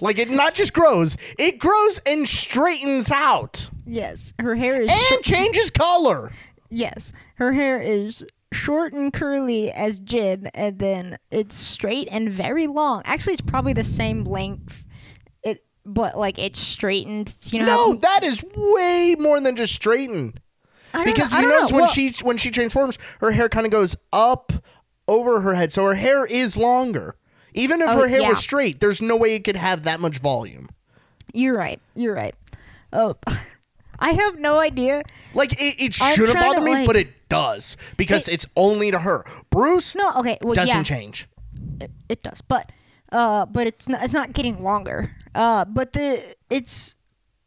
[0.00, 4.90] Like it not just grows, it grows and straightens out Yes, her hair is.
[4.90, 6.32] and short- changes color.
[6.70, 12.66] Yes, her hair is short and curly as Jen, and then it's straight and very
[12.66, 13.02] long.
[13.04, 14.84] Actually, it's probably the same length.
[15.42, 17.34] It, but like it's straightened.
[17.46, 17.66] You know?
[17.66, 20.40] No, how, that is way more than just straightened.
[21.04, 21.76] Because know, you notice know.
[21.76, 24.52] when Well, she when she transforms, her hair kind of goes up
[25.08, 27.16] over her head, so her hair is longer.
[27.54, 28.28] Even if Oh, her hair yeah.
[28.28, 30.68] was straight, there's no way it could have that much volume.
[31.34, 31.80] You're right.
[31.94, 32.34] You're right.
[32.92, 33.16] Oh,
[34.02, 35.02] I have no idea.
[35.34, 38.46] Like it, it I'm shouldn't trying bother to, me, like- but it does because it's
[38.56, 39.24] only to her.
[39.50, 40.38] Bruce No, okay.
[40.42, 41.28] Well, doesn't yeah, change.
[41.80, 42.70] it, it does, but
[43.10, 44.02] uh, but it's not.
[44.02, 45.10] It's not getting longer.
[45.34, 46.94] Uh, but the it's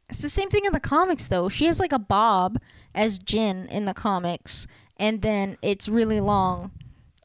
[0.09, 1.49] it's the same thing in the comics though.
[1.49, 2.57] She has like a bob
[2.95, 4.65] as Jen in the comics,
[4.97, 6.71] and then it's really long.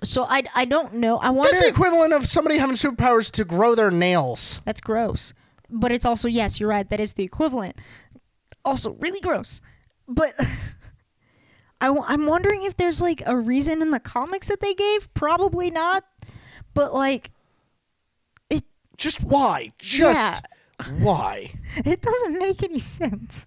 [0.03, 1.19] So I, I don't know.
[1.19, 1.51] I wonder.
[1.51, 4.63] That's the equivalent of somebody having superpowers to grow their nails.
[4.65, 5.35] That's gross.
[5.69, 6.89] But it's also yes, you're right.
[6.89, 7.77] That is the equivalent.
[8.65, 9.61] Also, really gross.
[10.09, 10.35] But
[11.81, 15.13] I, am wondering if there's like a reason in the comics that they gave.
[15.15, 16.05] Probably not.
[16.75, 17.31] But like,
[18.49, 18.65] it
[18.97, 19.73] Just why?
[19.79, 20.45] Just
[20.99, 21.53] why?
[21.77, 23.47] it doesn't make any sense.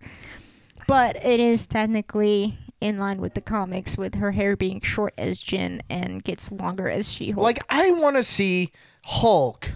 [0.87, 5.37] But it is technically in line with the comics, with her hair being short as
[5.37, 7.41] Jen and gets longer as She-Hulk.
[7.41, 8.71] Like I want to see
[9.03, 9.71] Hulk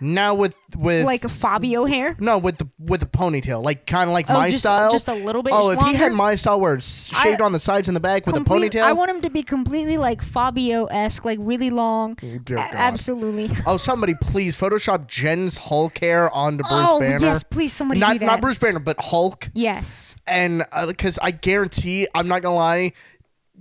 [0.00, 2.16] now with with like a Fabio hair.
[2.20, 4.90] no with the with a ponytail, like kind of like Oh, my just- style.
[4.92, 7.52] just a little bit Oh, if he had my style where it's shaved I- on
[7.52, 8.82] the sides and the back with a ponytail.
[8.82, 12.16] I want him to be completely like Fabio esque, like really long.
[12.22, 12.70] Oh, dear A- God.
[12.74, 13.50] absolutely.
[13.66, 17.18] Oh, somebody please Photoshop Jen's Hulk hair onto Bruce oh Banner.
[17.20, 18.26] yes, please somebody not do that.
[18.26, 19.50] not Bruce Banner, but Hulk.
[19.54, 20.14] Yes.
[20.26, 22.92] And because I guarantee, I'm not gonna lie,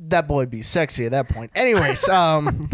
[0.10, 1.52] that boy would be sexy at that point.
[1.56, 2.70] Anyways, um,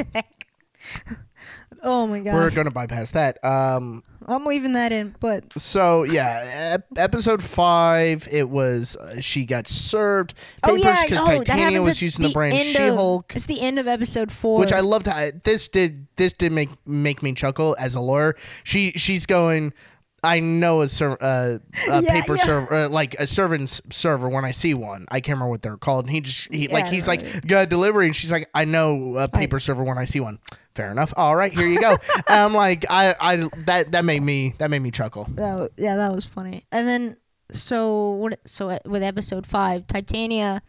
[1.84, 2.34] Oh my god.
[2.36, 3.44] we're gonna bypass that.
[3.44, 9.46] Um, I'm leaving that in, but so yeah, ep- episode five, it was uh, she
[9.46, 12.84] got served oh papers yeah, because oh, that Titania was using the, brand end She
[12.84, 13.34] of- Hulk.
[13.36, 14.60] It's the end of episode four.
[14.60, 15.08] Which I loved.
[15.08, 18.36] How, this did this did make make me chuckle as a lawyer.
[18.64, 19.74] She she's going.
[20.24, 21.58] I know a, ser- uh,
[21.90, 22.44] a Yeah, paper yeah.
[22.44, 25.06] server, uh, like a servant's server when I see one.
[25.10, 26.06] I can't remember what they're called.
[26.06, 28.06] And he just, he, like, he's like, got delivery.
[28.06, 30.40] And she's like, I know a paper server when I see one.
[30.76, 31.14] Fair enough.
[31.18, 31.98] All right, here you go.
[32.28, 35.28] I'm like, I, I, that, that made me, that made me chuckle.
[35.36, 36.66] That yeah, that was funny.
[36.72, 37.18] And then
[37.52, 38.40] so what?
[38.46, 40.62] So uh, with episode five, Titania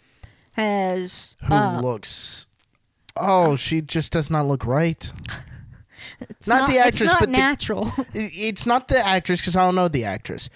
[0.53, 2.47] has Who uh, looks,
[3.17, 5.11] oh, she just does not look right.
[6.31, 7.93] it's not the actress, not but natural.
[7.99, 10.49] I- It's not the actress because I don't know the actress,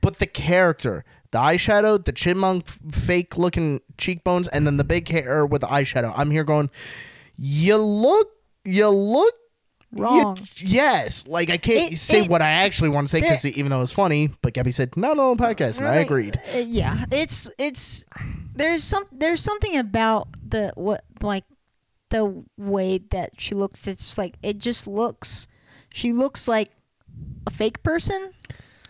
[0.00, 5.44] but the character, the eyeshadow, the chipmunk fake looking cheekbones, and then the big hair
[5.46, 6.12] with the eyeshadow.
[6.16, 6.70] I'm here going,
[7.36, 8.28] you look,
[8.64, 9.34] you look.
[9.92, 10.38] you- Wrong.
[10.56, 13.70] yes, like I can't It- say it- what I actually want to say because even
[13.70, 16.38] though it's funny, but Gabby said no, no, podcast, and I agreed.
[16.54, 18.04] uh, yeah, it's it's
[18.54, 21.44] there's some there's something about the what like
[22.10, 23.86] the way that she looks.
[23.86, 25.46] It's like it just looks.
[25.92, 26.70] She looks like
[27.46, 28.32] a fake person,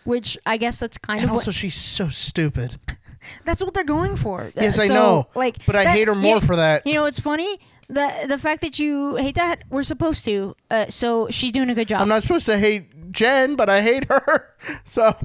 [0.03, 2.75] which I guess that's kind And of also, what she's so stupid.
[3.45, 4.51] that's what they're going for.
[4.55, 6.85] Yes, Uh, I know, Like, But I hate her more you, for that.
[6.85, 7.59] You know, it's funny
[7.89, 10.53] the the fact that you hate that we're supposed to.
[10.69, 12.01] Uh, so she's doing a good job.
[12.01, 14.53] I'm not supposed to hate Jen, but I hate her.
[14.83, 15.15] So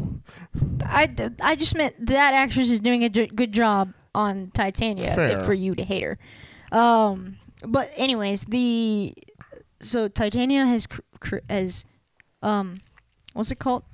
[0.84, 5.40] I, I just meant that actress is doing a good job on Titania Fair.
[5.40, 6.18] for you to hate her.
[6.70, 9.14] Um, but anyways, the
[9.80, 11.84] so Titania has cr- cr- has
[12.42, 12.80] um,
[13.34, 13.84] what's it called?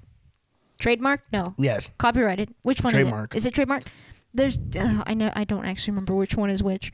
[0.80, 1.22] Trademark?
[1.32, 2.54] No, yes, copyrighted.
[2.62, 3.34] Which one Trademark.
[3.34, 3.38] is it?
[3.38, 3.82] Is it trademark?
[4.34, 6.92] There's uh, I know I don't actually remember which one is which.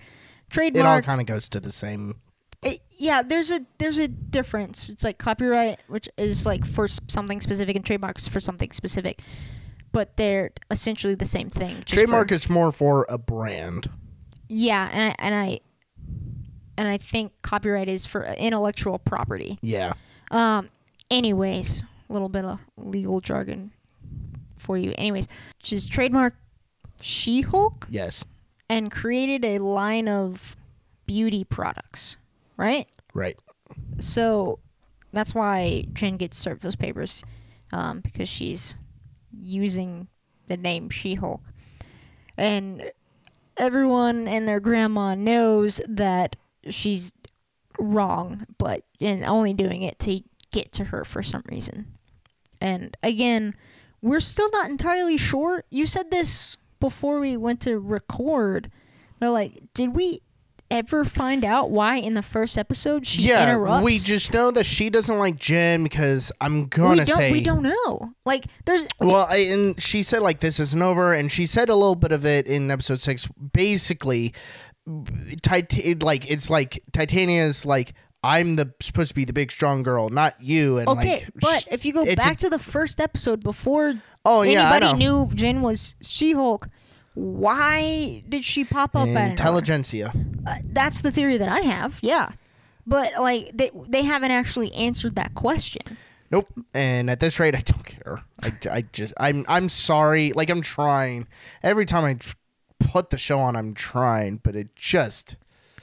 [0.50, 1.04] Trademark.
[1.04, 2.14] It all kind of goes to the same.
[2.62, 4.88] It, yeah, there's a there's a difference.
[4.88, 9.20] It's like copyright, which is like for something specific, and trademarks for something specific.
[9.92, 11.82] But they're essentially the same thing.
[11.86, 13.90] Trademark for- is more for a brand.
[14.48, 15.60] yeah, and I, and I
[16.76, 19.58] and I think copyright is for intellectual property.
[19.62, 19.92] Yeah.
[20.30, 20.68] Um.
[21.10, 23.70] Anyways, a little bit of legal jargon
[24.58, 24.94] for you.
[24.96, 25.28] Anyways,
[25.62, 26.32] she's trademarked
[27.02, 28.24] She-Hulk Yes.
[28.70, 30.56] and created a line of
[31.06, 32.16] beauty products.
[32.56, 32.86] Right.
[33.12, 33.36] Right.
[33.98, 34.58] So
[35.12, 37.22] that's why Jen gets served those papers,
[37.72, 38.74] um, because she's
[39.38, 40.08] using
[40.48, 41.42] the name She Hulk.
[42.38, 42.90] And
[43.58, 46.36] everyone and their grandma knows that
[46.70, 47.12] she's
[47.78, 50.20] wrong, but and only doing it to
[50.52, 51.86] get to her for some reason.
[52.60, 53.54] And again,
[54.00, 55.64] we're still not entirely sure.
[55.70, 58.70] You said this before we went to record.
[59.18, 60.20] They're like, did we
[60.70, 63.44] ever find out why in the first episode she yeah.
[63.44, 63.84] interrupts?
[63.84, 67.32] We just know that she doesn't like Jen because I'm gonna don't, say.
[67.32, 68.12] we don't know.
[68.24, 71.74] Like there's Well, I, and she said like this isn't over, and she said a
[71.74, 73.26] little bit of it in episode six.
[73.52, 74.34] Basically,
[75.42, 80.08] Tit- like it's like Titania's like I'm the supposed to be the big strong girl,
[80.08, 80.78] not you.
[80.78, 83.94] And okay, like, but if you go it's a- back to the first episode before
[84.24, 85.24] oh yeah, anybody know.
[85.24, 86.68] knew Jen was She-Hulk,
[87.14, 90.12] why did she pop up at Intelligentsia.
[90.46, 91.98] Uh, that's the theory that I have.
[92.02, 92.30] Yeah,
[92.86, 95.82] but like they they haven't actually answered that question.
[96.30, 96.48] Nope.
[96.72, 98.22] And at this rate, I don't care.
[98.42, 100.32] I, I just I'm I'm sorry.
[100.32, 101.28] Like I'm trying.
[101.62, 102.16] Every time I
[102.88, 105.36] put the show on, I'm trying, but it just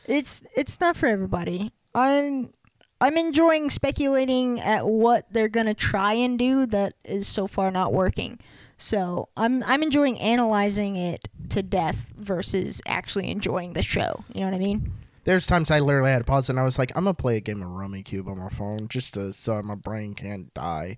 [0.06, 1.72] It's it's not for everybody.
[1.94, 2.52] I'm
[3.00, 7.94] I'm enjoying speculating at what they're gonna try and do that is so far not
[7.94, 8.40] working.
[8.78, 14.24] So I'm I'm enjoying analyzing it to death versus actually enjoying the show.
[14.34, 14.92] You know what I mean?
[15.24, 17.42] there's times I literally had to pause and I was like, I'm gonna play a
[17.42, 20.96] game of Rummikub on my phone just to, so my brain can't die.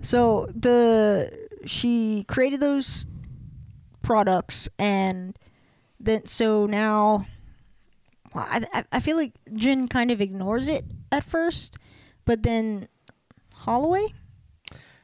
[0.00, 3.06] So the she created those
[4.02, 5.36] products and
[6.00, 7.26] then so now
[8.34, 11.78] well, I, I I feel like Jen kind of ignores it at first,
[12.24, 12.88] but then
[13.62, 14.12] Holliway,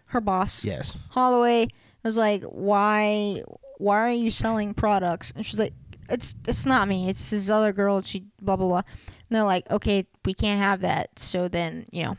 [0.07, 0.97] her boss, Yes.
[1.13, 1.71] Holliway
[2.03, 3.43] was like, "Why,
[3.79, 5.75] why are you selling products?" And she's like,
[6.09, 7.09] "It's it's not me.
[7.09, 8.03] It's this other girl.
[8.03, 12.05] She blah blah blah." And they're like, "Okay, we can't have that." So then you
[12.05, 12.17] know,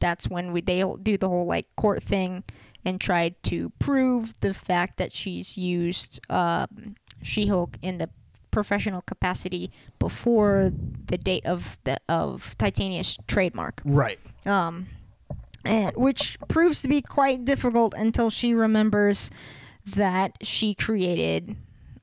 [0.00, 2.42] that's when we they do the whole like court thing
[2.84, 8.08] and tried to prove the fact that she's used um, She-Hulk in the
[8.50, 10.72] professional capacity before
[11.06, 14.18] the date of the of Titania's trademark Right.
[14.44, 14.88] um,
[15.64, 19.30] and which proves to be quite difficult until she remembers
[19.86, 21.56] that she created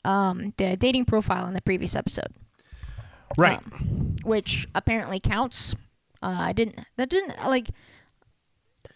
[0.05, 2.33] um, the dating profile in the previous episode,
[3.37, 3.59] Right.
[3.59, 5.75] um, which apparently counts.
[6.23, 6.79] Uh, I didn't.
[6.97, 7.69] That didn't like.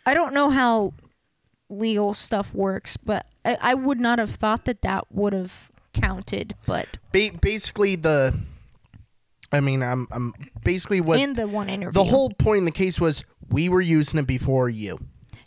[0.05, 0.93] I don't know how
[1.77, 6.55] legal stuff works, but I, I would not have thought that that would have counted.
[6.65, 8.37] But Ba- basically, the.
[9.51, 12.71] I mean, I'm, I'm basically what in the one interview, the whole point in the
[12.71, 14.97] case was we were using it before you.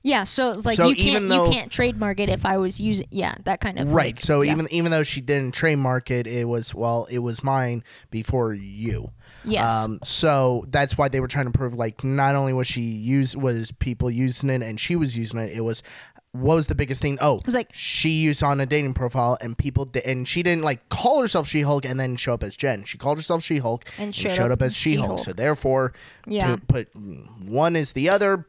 [0.05, 0.23] yeah.
[0.23, 2.81] So it's like So you can't even though- you can't trademark it if I was
[2.81, 4.15] using yeah that kind of Right.
[4.15, 4.53] like- So yeah.
[4.53, 9.11] even even though she didn't trademark it, it was well, it was mine before you.
[9.45, 12.83] yes Um, so that's why they were trying to prove like not only was she
[12.83, 15.51] used was people using it and she was using it.
[15.53, 15.83] It was
[16.41, 17.19] what was the biggest thing?
[17.21, 20.43] Oh, it was like she used on a dating profile and people di- and she
[20.43, 22.85] didn't like call herself She Hulk and then show up as Jen.
[22.85, 25.19] She called herself She Hulk And and showed showed, up up, as She Hulk.
[25.19, 25.21] She-Hulk.
[25.21, 25.93] So therefore,
[26.27, 28.47] yeah to put one is the other.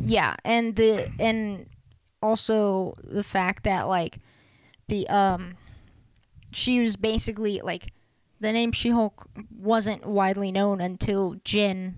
[0.00, 1.66] Yeah, and the and
[2.22, 4.18] also the fact that like
[4.88, 5.54] the um
[6.52, 7.92] she was basically like
[8.40, 9.26] the name She-Hulk
[9.58, 11.96] wasn't widely known until Jen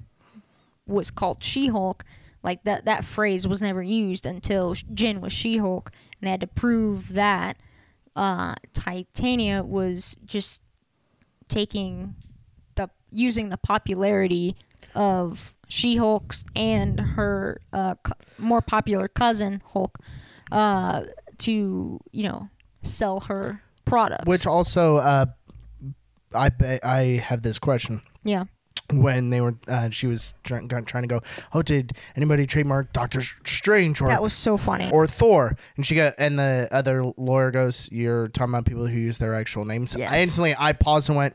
[0.87, 2.05] was called She-Hulk.
[2.47, 5.91] Like that that phrase was never used until Jen was She-Hulk,
[6.21, 7.57] and they had to prove that
[8.15, 10.63] uh, Titania was just
[11.49, 12.15] taking
[12.77, 14.55] the using the popularity
[14.95, 19.99] of She-Hulk's and her uh, co- more popular cousin Hulk
[20.53, 21.03] uh,
[21.39, 22.49] to you know
[22.85, 24.27] sell her products.
[24.27, 25.27] Which also, uh,
[26.33, 26.51] I
[26.85, 28.03] I have this question.
[28.23, 28.45] yeah,
[28.93, 31.21] when they were uh, she was trying, trying to go
[31.55, 34.91] oh did anybody trademark doctor strange or that was so funny.
[34.93, 38.99] or thor and she got and the other lawyer goes you're talking about people who
[38.99, 40.13] use their actual names Yes.
[40.13, 41.35] I instantly i paused and went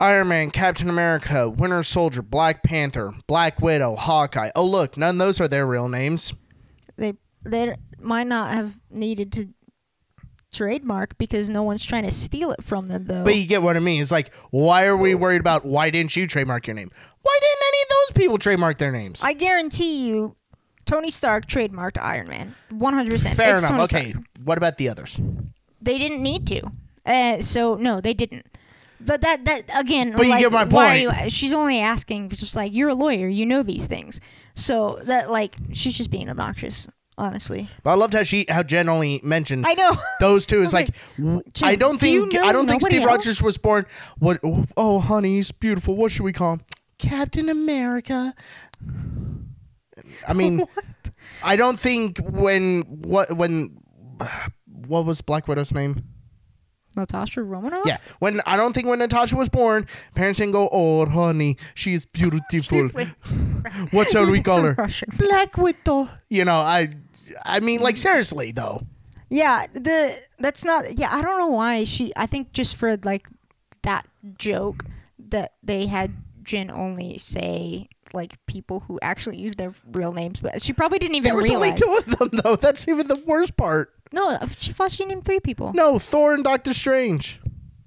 [0.00, 5.18] iron man captain america winter soldier black panther black widow hawkeye oh look none of
[5.18, 6.32] those are their real names
[6.96, 7.14] they
[7.44, 9.48] they might not have needed to
[10.52, 13.24] trademark because no one's trying to steal it from them though.
[13.24, 16.14] but you get what i mean it's like why are we worried about why didn't
[16.14, 16.90] you trademark your name
[17.22, 20.36] why didn't any of those people trademark their names I guarantee you,
[20.84, 22.54] Tony Stark trademarked Iron Man.
[22.70, 23.36] One hundred percent.
[23.36, 24.24] fair it's enough Tony okay Stark.
[24.44, 25.18] what about the others
[25.80, 26.62] They didn't need to.
[27.06, 28.46] Uh, so no, they didn't.
[29.00, 31.02] But that that again, But you get my point.
[31.02, 34.20] you- she's only asking, just like you're a lawyer, you know these things.
[34.54, 36.88] So that like she's just being obnoxious,
[37.18, 37.68] honestly.
[37.82, 39.96] But I loved how she how Jen only mentioned I know.
[40.20, 40.56] those two.
[40.56, 43.10] Is was like, Jen, I don't do you think know I don't think Steve else?
[43.10, 43.86] Rogers was born.
[44.18, 44.40] What?
[44.76, 45.96] Oh, honey, he's beautiful.
[45.96, 46.60] What should we call him?
[46.98, 48.34] Captain America.
[50.26, 50.66] I mean,
[51.42, 53.78] I don't think when what when
[54.66, 56.04] what was Black Widow's name?
[56.96, 57.86] Natasha Romanoff.
[57.86, 62.06] Yeah, when I don't think when Natasha was born, parents didn't go, "Oh, honey, she's
[62.06, 62.88] beautiful.
[63.90, 65.08] what shall we call her?" Russian.
[65.16, 66.08] Black Widow.
[66.28, 66.94] You know, I
[67.44, 68.86] I mean, like seriously though.
[69.28, 70.98] Yeah, the that's not.
[70.98, 72.12] Yeah, I don't know why she.
[72.16, 73.26] I think just for like
[73.82, 74.06] that
[74.38, 74.84] joke
[75.18, 76.12] that they had
[76.42, 81.14] Jen only say like people who actually use their real names, but she probably didn't
[81.16, 81.80] even There was realize.
[81.82, 82.56] only two of them though.
[82.56, 83.92] That's even the worst part.
[84.12, 85.72] No, she thought she named three people.
[85.72, 87.40] No, Thor and Doctor Strange.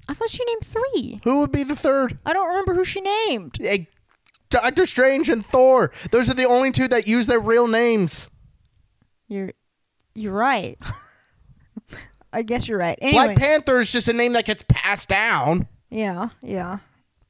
[0.08, 1.20] I thought she named three.
[1.24, 2.18] Who would be the third?
[2.26, 3.58] I don't remember who she named.
[3.62, 3.86] Eh,
[4.50, 5.92] Doctor Strange and Thor.
[6.12, 8.30] Those are the only two that use their real names.
[9.28, 9.52] You're,
[10.14, 10.78] you're right.
[12.34, 12.98] I guess you're right.
[13.02, 15.68] Anyway, Black Panther is just a name that gets passed down.
[15.90, 16.80] Yeah, yeah.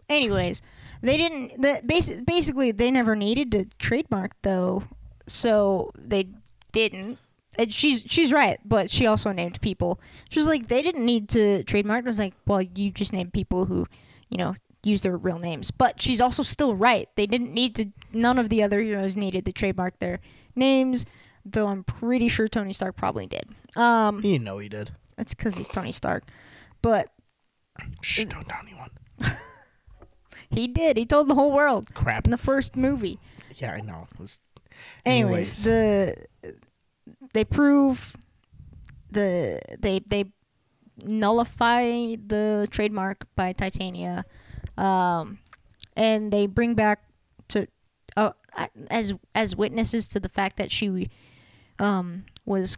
[0.10, 0.62] Anyways,
[1.06, 1.62] they didn't.
[1.62, 4.84] The basic, basically they never needed to trademark though,
[5.28, 6.30] so they
[6.74, 7.18] didn't.
[7.58, 10.00] And she's she's right, but she also named people.
[10.30, 12.06] She was like they didn't need to trademark.
[12.06, 13.86] I was like, well, you just named people who,
[14.30, 15.72] you know, use their real names.
[15.72, 17.08] But she's also still right.
[17.16, 17.86] They didn't need to.
[18.12, 20.20] None of the other heroes needed to trademark their
[20.56, 21.06] names.
[21.46, 23.44] Though I'm pretty sure Tony Stark probably did.
[23.78, 24.92] Um, You know he did.
[25.18, 26.24] it's because he's Tony Stark.
[26.82, 27.10] But
[28.02, 28.90] Shh, don't tell anyone.
[30.56, 30.98] he did.
[30.98, 31.94] He told the whole world.
[31.94, 32.26] Crap.
[32.26, 33.20] in the first movie.
[33.56, 34.08] Yeah, I know.
[34.18, 34.40] Was-
[35.06, 36.16] Anyways, the
[37.34, 38.16] they prove
[39.12, 40.26] the they they
[41.04, 44.26] nullify the trademark by Titania,
[44.78, 45.40] um,
[45.96, 47.02] and they bring back
[47.50, 47.68] to
[48.18, 48.32] uh,
[48.90, 51.10] as as witnesses to the fact that she
[51.80, 52.78] um, was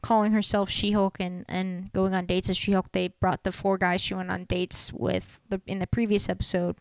[0.00, 2.92] calling herself She-Hulk and, and going on dates as She-Hulk.
[2.92, 6.76] They brought the four guys she went on dates with the in the previous episode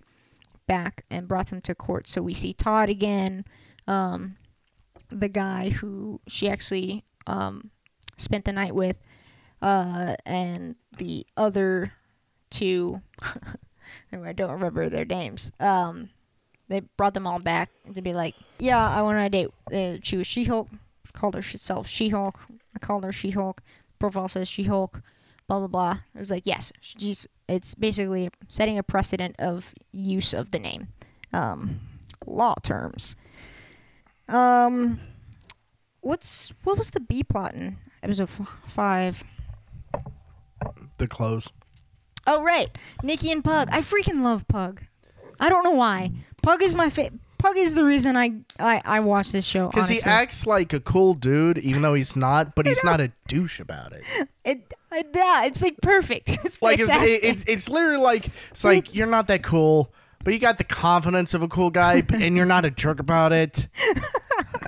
[0.67, 2.07] back and brought them to court.
[2.07, 3.45] So we see Todd again,
[3.87, 4.37] um,
[5.09, 7.71] the guy who she actually um,
[8.17, 8.97] spent the night with,
[9.61, 11.93] uh, and the other
[12.49, 13.01] two.
[14.11, 15.51] I don't remember their names.
[15.59, 16.09] Um,
[16.67, 19.49] they brought them all back to be like, yeah, I want to date.
[19.73, 20.67] Uh, she was She-Hulk.
[21.13, 22.39] Called herself She-Hulk.
[22.75, 23.61] I called her She-Hulk.
[23.97, 25.01] Profile says She-Hulk.
[25.47, 25.99] Blah blah blah.
[26.15, 27.27] It was like yes, she's.
[27.47, 30.89] It's basically setting a precedent of use of the name.
[31.33, 31.79] Um,
[32.25, 33.15] law terms.
[34.27, 34.99] Um,
[36.01, 39.23] what's what was the B plot in episode f- five?
[40.97, 41.51] The clothes.
[42.25, 42.69] Oh right,
[43.03, 43.69] Nikki and Pug.
[43.71, 44.81] I freaking love Pug.
[45.39, 46.11] I don't know why.
[46.41, 47.19] Pug is my favorite.
[47.37, 49.67] Pug is the reason I I, I watch this show.
[49.67, 53.11] Because he acts like a cool dude, even though he's not, but he's not a
[53.27, 54.03] douche about it.
[54.43, 56.39] It, I, yeah, it's like perfect.
[56.45, 60.33] It's Like it's, it, it's it's literally like it's like you're not that cool, but
[60.33, 63.67] you got the confidence of a cool guy, and you're not a jerk about it.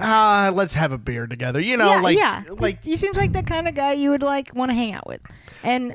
[0.01, 1.59] Ah, let's have a beer together.
[1.59, 2.43] You know, yeah, like yeah.
[2.47, 5.05] like he seems like the kind of guy you would like want to hang out
[5.05, 5.19] with,
[5.61, 5.93] and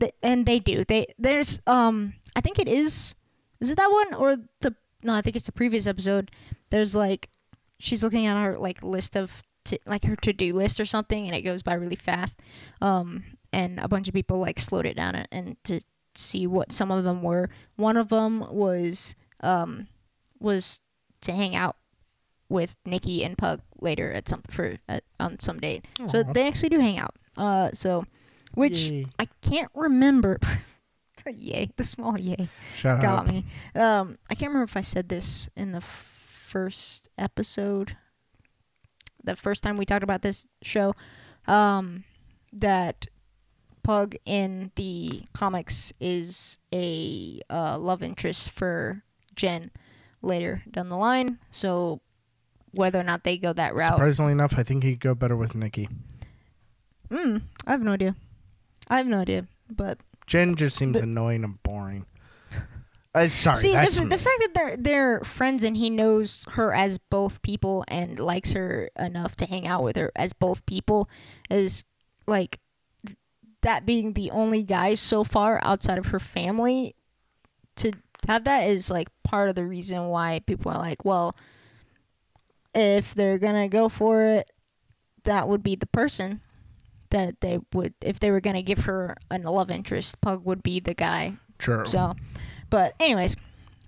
[0.00, 0.82] th- and they do.
[0.84, 3.14] They there's um I think it is
[3.60, 6.30] is it that one or the no I think it's the previous episode.
[6.70, 7.28] There's like
[7.78, 11.26] she's looking at her like list of to, like her to do list or something,
[11.26, 12.40] and it goes by really fast.
[12.80, 15.80] Um, and a bunch of people like slowed it down and, to
[16.14, 17.48] see what some of them were.
[17.76, 19.86] One of them was um
[20.40, 20.80] was
[21.22, 21.76] to hang out
[22.48, 25.86] with Nikki and Pug later at some for at, on some date.
[26.08, 27.14] So they actually do hang out.
[27.36, 28.04] Uh, so
[28.54, 29.06] which Yay.
[29.18, 30.38] I can't remember.
[31.26, 33.32] yay, the small yay shut got up.
[33.32, 33.44] me.
[33.74, 36.10] Um, I can't remember if I said this in the f-
[36.48, 37.96] first episode.
[39.22, 40.94] The first time we talked about this show,
[41.46, 42.04] um,
[42.52, 43.06] that
[43.88, 49.02] Pug in the comics is a uh, love interest for
[49.34, 49.70] Jen
[50.20, 51.38] later down the line.
[51.50, 52.02] So
[52.72, 55.54] whether or not they go that route, Surprisingly enough, I think he'd go better with
[55.54, 55.88] Nikki.
[57.10, 58.14] mm, I have no idea.
[58.90, 62.04] I have no idea, but Jen just seems annoying and boring.
[63.14, 66.98] Uh, sorry, See, the, the fact that they're they're friends and he knows her as
[66.98, 71.08] both people and likes her enough to hang out with her as both people
[71.48, 71.86] is
[72.26, 72.60] like
[73.62, 76.94] that being the only guy so far outside of her family
[77.76, 77.92] to
[78.26, 81.32] have that is like part of the reason why people are like, well,
[82.74, 84.50] if they're gonna go for it,
[85.24, 86.40] that would be the person
[87.10, 90.20] that they would if they were gonna give her a love interest.
[90.20, 91.84] Pug would be the guy True.
[91.84, 92.14] so,
[92.70, 93.36] but anyways,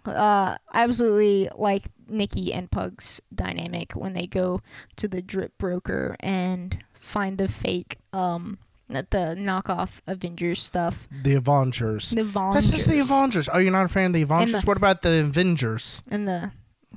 [0.07, 4.61] uh, I absolutely like Nikki and Pug's dynamic when they go
[4.97, 8.59] to the drip broker and find the fake, um,
[8.95, 11.07] the knockoff Avengers stuff.
[11.23, 12.11] the Avengers.
[12.11, 12.55] The Avengers.
[12.55, 13.49] That's just the Avengers.
[13.53, 14.61] Oh, you're not a fan of the Avengers?
[14.61, 16.03] the- what about the Avengers?
[16.11, 16.53] And the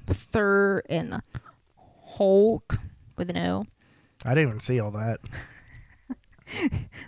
[0.08, 1.24] Thur and the
[2.06, 2.78] Hulk
[3.18, 3.66] with an O.
[4.26, 5.20] I didn't even see all that.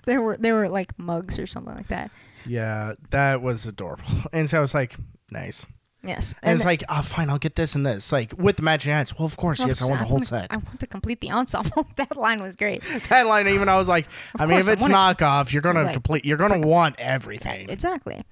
[0.06, 2.10] There were there were like mugs or something like that.
[2.48, 4.04] Yeah, that was adorable.
[4.34, 4.96] And so I was like,
[5.30, 5.66] nice.
[6.08, 6.34] Yes.
[6.44, 8.12] And, it's the- like, oh, fine, I'll get this and this.
[8.12, 9.18] Like, with the matching hats.
[9.18, 10.48] Well, of course, yes, I want the whole set.
[10.52, 11.88] I want to complete the ensemble.
[11.96, 12.84] that line was great.
[13.10, 15.86] That line, even I was like, I mean, if I it's knockoff, you're gonna It's
[15.88, 16.26] like- complete.
[16.26, 17.70] You're gonna want everything.
[17.70, 18.24] Exactly.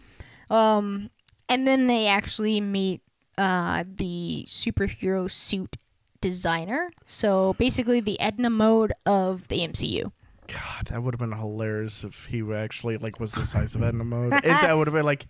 [0.49, 1.09] Um,
[1.49, 3.01] and then they actually meet
[3.37, 5.77] uh, the superhero suit
[6.21, 6.91] designer.
[7.03, 10.11] So basically, the Edna mode of the MCU.
[10.47, 14.03] God, that would have been hilarious if he actually like was the size of Edna
[14.03, 14.33] mode.
[14.43, 15.25] It's, I would have been like,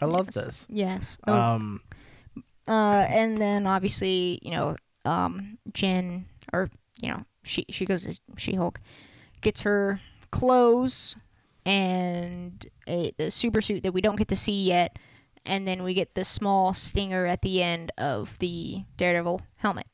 [0.00, 0.66] I love this.
[0.68, 1.18] Yes.
[1.26, 1.80] Oh, Um,
[2.68, 6.70] uh, and then obviously, you know, um, Jen, or
[7.00, 8.80] you know, she she goes as She Hulk,
[9.40, 10.00] gets her
[10.30, 11.16] clothes
[11.64, 14.98] and a the super suit that we don't get to see yet,
[15.44, 19.86] and then we get the small stinger at the end of the Daredevil helmet.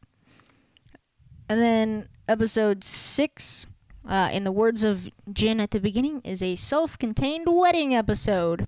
[1.48, 3.66] And then episode six,
[4.08, 8.66] uh, in the words of Jen at the beginning, is a self-contained wedding episode.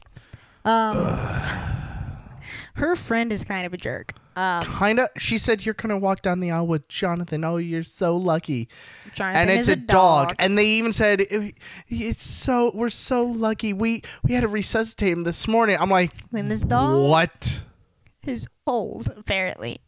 [0.64, 0.96] Um,
[2.74, 4.14] her friend is kind of a jerk.
[4.36, 5.08] Um, kinda.
[5.16, 7.44] She said you're gonna walk down the aisle with Jonathan.
[7.44, 8.68] Oh, you're so lucky.
[9.14, 10.34] Jonathan and is it's a, dog.
[10.40, 11.54] and they even said "It-
[11.86, 16.12] it's so we're so lucky we we had to resuscitate him this morning i'm like
[16.32, 17.62] And this dog what
[18.26, 19.80] is old, apparently,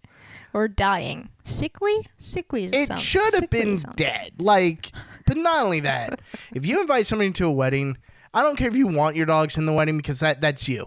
[0.54, 1.30] or dying.
[1.42, 2.06] Sickly?
[2.18, 4.92] Sickly is it should have sickly been sounds- dead like
[5.26, 6.20] but not only that
[6.54, 7.96] if you invite somebody to a wedding
[8.34, 10.84] i don't care if you want your dogs in the wedding because that that's you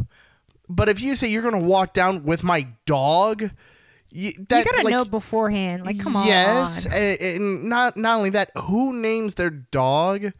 [0.67, 3.49] but if you say you're gonna walk down with my dog
[4.11, 5.85] you, that, you gotta like, know beforehand.
[5.85, 6.25] Like, come on.
[6.25, 10.31] yes, and, and not not only that, who names their dog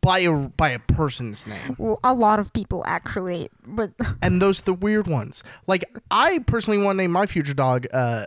[0.00, 1.76] by a by a person's name?
[1.78, 5.44] Well, a lot of people actually, but And those are the weird ones.
[5.66, 8.26] Like I personally want to name my future dog uh,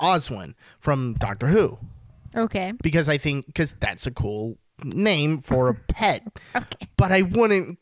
[0.00, 1.78] Oswin from Doctor Who
[2.36, 6.22] okay, because I think because that's a cool name for a pet.
[6.56, 6.88] okay.
[6.96, 7.78] But I wouldn't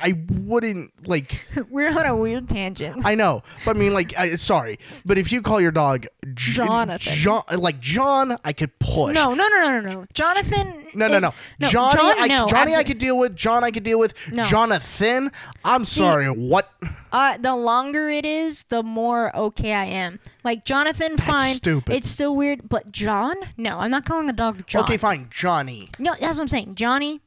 [0.00, 1.46] I wouldn't like.
[1.70, 3.04] We're on a weird tangent.
[3.04, 6.52] I know, but I mean, like, I, sorry, but if you call your dog J-
[6.52, 6.98] Jonathan.
[7.14, 9.14] John, like John, I could push.
[9.14, 10.06] No, no, no, no, no, no.
[10.12, 10.86] Jonathan.
[10.94, 11.32] No, no, it- no.
[11.60, 13.34] Johnny, John- I, no, Johnny, I could deal with.
[13.34, 14.14] John, I could deal with.
[14.32, 14.44] No.
[14.44, 15.30] Jonathan,
[15.64, 16.26] I'm sorry.
[16.26, 16.70] What?
[17.12, 20.20] Uh, the longer it is, the more okay I am.
[20.44, 21.54] Like Jonathan, fine.
[21.54, 21.94] stupid.
[21.94, 23.34] It's still weird, but John?
[23.56, 24.82] No, I'm not calling a dog John.
[24.84, 25.26] Okay, fine.
[25.30, 25.88] Johnny.
[25.98, 26.74] No, that's what I'm saying.
[26.76, 27.20] Johnny,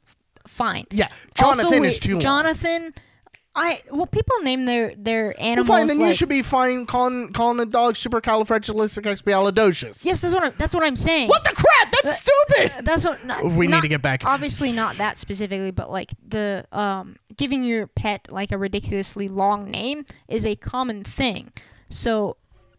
[0.48, 0.86] fine.
[0.92, 1.10] Yeah,
[1.42, 2.22] Also, Jonathan is wait, too long.
[2.22, 2.94] Jonathan,
[3.56, 5.68] I well, people name their their Well, animals.
[5.68, 10.06] fine, then you should be fine calling calling a dog supercalifragilisticexpialidocious.
[10.06, 11.30] Yes, that's what I'm, that's what I'm saying.
[11.30, 11.92] What the crap?
[11.92, 12.86] That's stupid.
[12.86, 13.26] That's what.
[13.26, 14.26] Not, We need to get back.
[14.26, 19.70] Obviously, not that specifically, but like the um, giving your pet like a ridiculously long
[19.70, 21.52] name is a common thing.
[21.90, 22.38] So,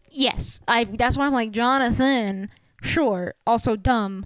[0.09, 0.83] yes, I.
[0.83, 2.49] That's why I'm like Jonathan.
[2.81, 4.25] Sure, also dumb,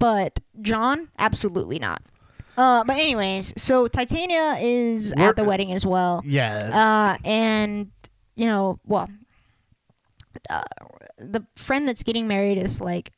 [0.00, 2.02] but John, absolutely not.
[2.60, 6.22] Uh, but anyways, so Titania is We're- at the wedding as well.
[6.26, 7.16] Yeah.
[7.16, 7.90] Uh, and
[8.36, 9.08] you know, well,
[10.50, 10.62] uh,
[11.16, 13.12] the friend that's getting married is like,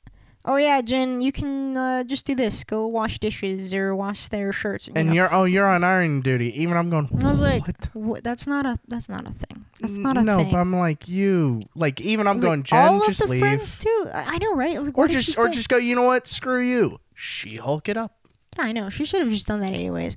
[0.44, 2.62] "Oh yeah, Jen, you can uh, just do this.
[2.62, 5.14] Go wash dishes or wash their shirts." you and know?
[5.14, 6.60] you're oh you're on iron duty.
[6.62, 7.08] Even I'm going.
[7.10, 7.88] And I was like, what?
[7.94, 8.24] "What?
[8.24, 8.78] That's not a.
[8.86, 9.64] That's not a thing.
[9.80, 11.62] That's not a no, thing." No, but I'm like you.
[11.74, 12.62] Like even I'm was like, going.
[12.62, 13.40] Jen, all just of the leave.
[13.40, 14.08] friends too.
[14.14, 14.80] I, know, right?
[14.80, 15.78] Like, Or what did she just or just go.
[15.78, 16.28] You know what?
[16.28, 17.00] Screw you.
[17.14, 18.21] She Hulk it up.
[18.58, 18.88] Yeah, I know.
[18.90, 20.16] She should have just done that anyways.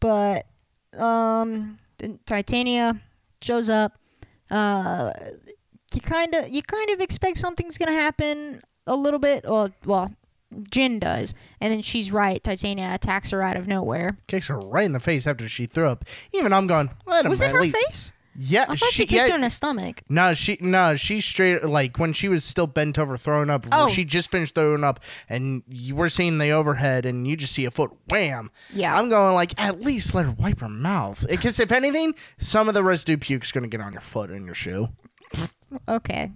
[0.00, 0.46] But
[0.96, 1.78] um
[2.26, 3.00] Titania
[3.42, 3.98] shows up.
[4.50, 5.12] Uh
[5.94, 9.70] you kind of you kind of expect something's going to happen a little bit or
[9.84, 10.12] well
[10.70, 12.42] Jen does, and then she's right.
[12.42, 14.16] Titania attacks her out of nowhere.
[14.28, 16.06] Kicks her right in the face after she threw up.
[16.32, 16.88] Even I'm going.
[17.06, 18.12] Was it her like- face?
[18.40, 20.02] Yeah, I thought she, kicked yeah, her in the stomach.
[20.08, 23.66] No, she no, she straight like when she was still bent over throwing up.
[23.72, 23.88] Oh.
[23.88, 27.64] She just finished throwing up, and you were seeing the overhead, and you just see
[27.64, 28.52] a foot wham.
[28.72, 28.96] Yeah.
[28.96, 32.74] I'm going like at least let her wipe her mouth, because if anything, some of
[32.74, 34.88] the residue puke's gonna get on your foot and your shoe.
[35.88, 36.30] Okay.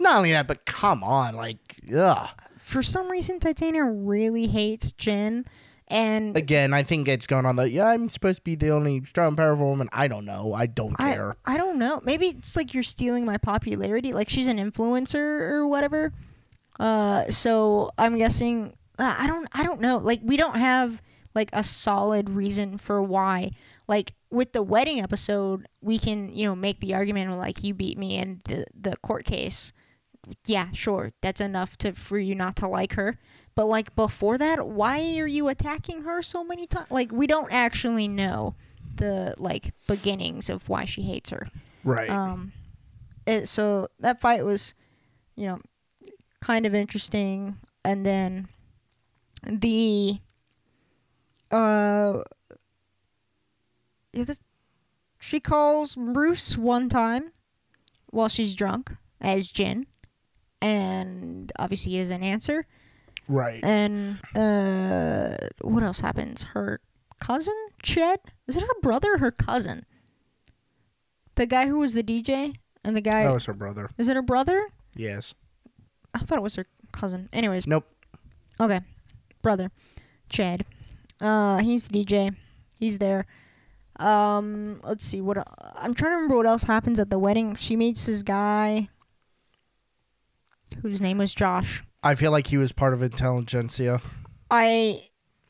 [0.00, 1.58] Not only that, but come on, like
[1.94, 2.30] ugh.
[2.56, 5.44] For some reason, Titania really hates Jen,
[5.88, 7.86] and Again, I think it's going on the yeah.
[7.86, 9.88] I'm supposed to be the only strong, powerful woman.
[9.92, 10.54] I don't know.
[10.54, 11.36] I don't I, care.
[11.44, 12.00] I don't know.
[12.04, 14.12] Maybe it's like you're stealing my popularity.
[14.12, 16.12] Like she's an influencer or whatever.
[16.80, 18.74] Uh, so I'm guessing.
[18.98, 19.48] Uh, I don't.
[19.52, 19.98] I don't know.
[19.98, 21.02] Like we don't have
[21.34, 23.50] like a solid reason for why.
[23.88, 27.74] Like with the wedding episode, we can you know make the argument of, like you
[27.74, 29.72] beat me in the the court case.
[30.46, 33.18] Yeah, sure, that's enough to for you not to like her.
[33.54, 36.86] But like before that, why are you attacking her so many times?
[36.90, 38.54] Like we don't actually know
[38.96, 41.48] the like beginnings of why she hates her.
[41.84, 42.08] Right.
[42.08, 42.52] Um,
[43.26, 44.74] it, so that fight was,
[45.36, 45.60] you know,
[46.40, 48.48] kind of interesting, and then
[49.44, 50.18] the
[51.50, 52.22] uh,
[55.20, 57.32] she calls Bruce one time
[58.10, 59.86] while she's drunk as Jen,
[60.60, 62.66] and obviously he doesn't answer.
[63.32, 63.64] Right.
[63.64, 66.42] And uh, what else happens?
[66.42, 66.80] Her
[67.20, 68.16] cousin Ched
[68.46, 69.86] is it her brother or her cousin?
[71.36, 73.88] The guy who was the DJ and the guy that was her brother.
[73.96, 74.68] is it her brother?
[74.94, 75.34] Yes.
[76.14, 77.30] I thought it was her cousin.
[77.32, 77.86] Anyways, Nope.
[78.60, 78.80] okay,
[79.40, 79.70] brother,
[80.30, 80.62] Ched.
[81.20, 82.36] Uh, he's the DJ.
[82.78, 83.24] He's there.
[83.96, 85.38] Um, let's see what
[85.76, 87.54] I'm trying to remember what else happens at the wedding.
[87.54, 88.88] She meets this guy
[90.82, 91.82] whose name was Josh.
[92.02, 94.00] I feel like he was part of intelligentsia.
[94.50, 95.00] I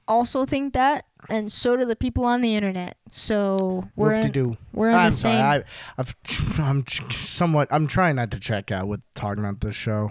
[0.07, 2.97] also think that, and so do the people on the internet.
[3.09, 4.57] So we're in, do?
[4.73, 5.35] we're in I'm the sorry.
[5.37, 5.45] same.
[5.45, 5.65] I,
[5.99, 7.69] I've, I'm somewhat.
[7.71, 10.11] I'm trying not to check out with talking about this show.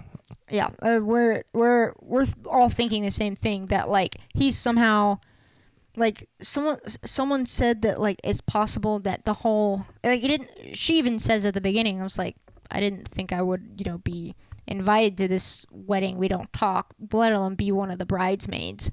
[0.49, 5.19] yeah, uh, we're we're we're th- all thinking the same thing that like he's somehow
[5.97, 10.97] like someone someone said that like it's possible that the whole like it didn't she
[10.97, 12.37] even says at the beginning I was like
[12.71, 14.33] I didn't think I would you know be
[14.67, 18.89] invited to this wedding we don't talk let alone be one of the bridesmaids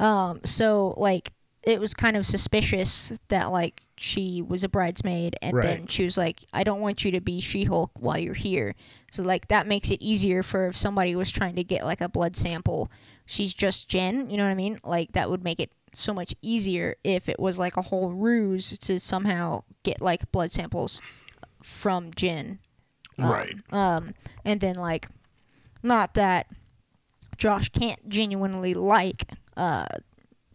[0.00, 5.56] um so like it was kind of suspicious that like she was a bridesmaid and
[5.56, 5.62] Right.
[5.64, 8.74] then she was like I don't want you to be She-Hulk while you're here
[9.12, 12.08] so like that makes it easier for if somebody was trying to get like a
[12.08, 12.90] blood sample
[13.26, 14.80] she's just Jen, you know what I mean?
[14.82, 18.76] Like that would make it so much easier if it was like a whole ruse
[18.78, 21.00] to somehow get like blood samples
[21.62, 22.58] from Jen.
[23.24, 23.56] Um, Right.
[23.72, 24.14] Um
[24.44, 25.08] and then like
[25.82, 26.46] not that
[27.36, 29.86] Josh can't genuinely like uh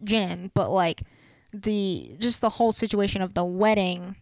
[0.04, 1.02] Jen, but like
[1.52, 4.16] the just the whole situation of the wedding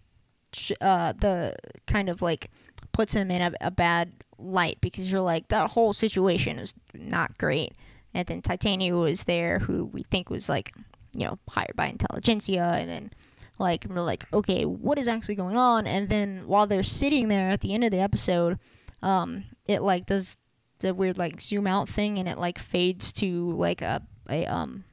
[0.53, 1.55] sh- uh the
[1.87, 2.51] kind of like
[2.93, 7.37] puts him in a, a bad light because you're like that whole situation is not
[7.39, 7.73] great
[8.15, 10.75] and then titania was there who we think was like
[11.17, 13.11] you know hired by intelligentsia and then
[13.59, 15.87] Like we're like, okay, what is actually going on?
[15.87, 18.59] And then while they're sitting there at the end of the episode,
[19.03, 20.37] um, it like does
[20.81, 24.85] the weird like zoom out thing, and it like fades to like a a um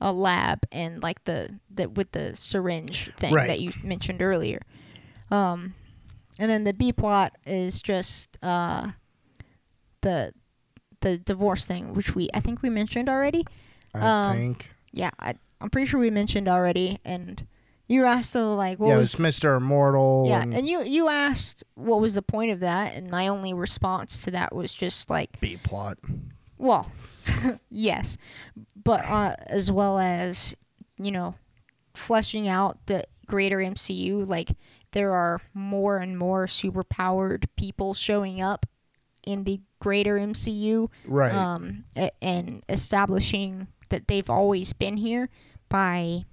[0.00, 3.48] a lab and like the the with the syringe thing Right.
[3.48, 4.60] that you mentioned earlier.
[5.30, 5.74] Um,
[6.38, 8.92] and then the B plot is just uh
[10.02, 10.32] the
[11.00, 13.44] the divorce thing, which we I think we mentioned already.
[13.94, 13.98] I
[14.30, 14.70] Um, think.
[14.92, 16.98] Yeah, I, I'm pretty sure we mentioned already.
[17.04, 17.46] And
[17.92, 19.56] you asked uh, like what yeah, it was was Mr.
[19.56, 20.26] Immortal.
[20.28, 23.52] yeah, and and you you asked what was the point of that, and my only
[23.52, 25.98] response to that was just like, B plot.
[26.58, 26.90] well,
[27.70, 28.16] yes,
[28.82, 30.54] but uh, as well as
[30.98, 31.34] you know,
[31.94, 34.26] fleshing out the greater MCU.
[34.28, 34.50] Like
[34.92, 38.66] there are more and more superpowered people showing up
[39.26, 41.32] in the greater MCU, Right.
[41.32, 45.28] um, a- and establishing that they've always been here
[45.68, 46.24] by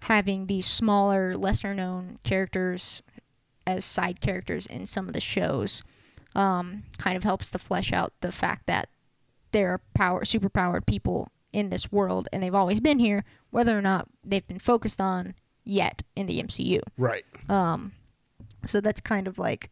[0.00, 3.02] having these smaller, lesser known characters
[3.66, 5.82] as side characters in some of the shows.
[6.34, 8.88] Um, kind of helps to flesh out the fact that
[9.50, 13.82] there are power, superpowered people in this world, and they've always been here, whether or
[13.82, 15.34] not they've been focused on
[15.64, 16.80] yet in the MCU.
[16.96, 17.24] right.
[17.48, 17.92] Um,
[18.66, 19.70] so that's kind of like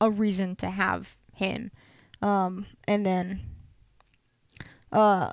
[0.00, 1.70] a reason to have him.
[2.20, 3.40] Um, and then,
[4.90, 5.32] uh,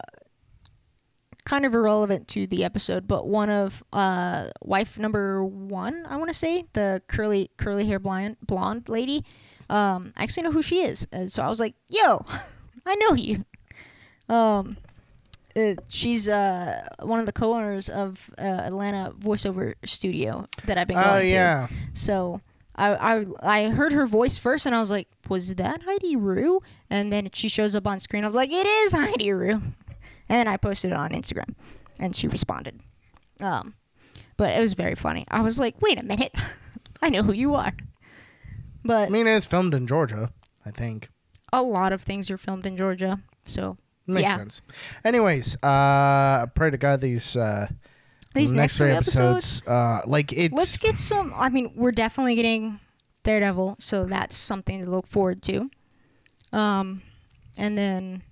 [1.49, 6.29] kind of irrelevant to the episode, but one of uh wife number one, I want
[6.29, 9.25] to say the curly curly hair blonde blonde lady.
[9.69, 12.25] Um, I actually know who she is, and so I was like, "Yo,
[12.85, 13.45] I know you."
[14.29, 14.77] Um,
[15.55, 20.97] uh, she's uh one of the co-owners of uh, Atlanta voiceover studio that I've been
[20.97, 21.33] going Oh to.
[21.33, 21.67] yeah.
[21.93, 22.41] So
[22.75, 26.61] I, I I heard her voice first, and I was like, "Was that Heidi Rue?"
[26.89, 28.23] And then she shows up on screen.
[28.23, 29.61] I was like, "It is Heidi Rue."
[30.29, 31.55] And then I posted it on Instagram,
[31.99, 32.79] and she responded.
[33.39, 33.73] Um,
[34.37, 35.25] but it was very funny.
[35.29, 36.33] I was like, "Wait a minute,
[37.01, 37.73] I know who you are."
[38.85, 40.31] But I mean, it's filmed in Georgia.
[40.65, 41.09] I think
[41.51, 43.77] a lot of things are filmed in Georgia, so
[44.07, 44.37] makes Yeah.
[44.37, 44.61] sense.
[45.03, 47.67] Anyways, uh, pray to God these uh
[48.35, 51.33] these next, three three episodes, uh, like it's let's get some.
[51.35, 52.79] I mean, we're definitely getting
[53.23, 55.69] Daredevil, so that's something to look forward to.
[56.53, 57.01] Um,
[57.57, 58.23] and then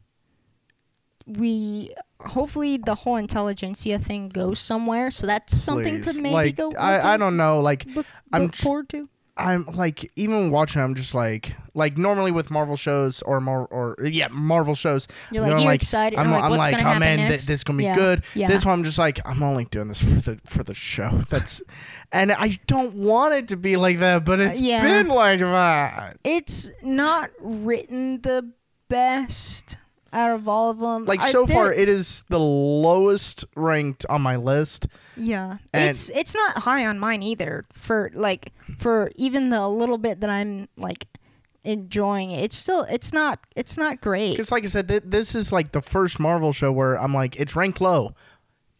[1.27, 6.15] we hopefully the whole Intelligencia thing goes somewhere, so that's something please.
[6.15, 6.71] to maybe like go.
[6.73, 9.07] I, I don't know like look, I'm look forward to.
[9.39, 13.95] I'm like even watching I'm just like like normally with Marvel shows or more or
[14.03, 16.17] yeah Marvel shows You're you like know, you're like, excited.
[16.17, 17.93] I'm, I'm, like, I'm what's like gonna oh man th- this is gonna be Yeah,
[17.95, 18.47] good Yeah.
[18.47, 21.61] this one I'm just like I'm only doing this for the for the show that's
[22.11, 24.81] and I don't want it to be like that but it's Uh, yeah.
[24.83, 28.51] been like that it's not written the
[28.89, 29.77] best
[30.13, 31.05] out of all of them.
[31.05, 36.33] like so far it is the lowest ranked on my list Yeah, And- it's it's
[36.35, 37.63] not high on mine either.
[37.73, 41.07] For like for even the little bit that I'm like
[41.63, 44.31] enjoying it, it's still it's not it's not great.
[44.31, 47.35] because like I said th- this is like the first Marvel show where I'm like
[47.35, 48.13] it's ranked low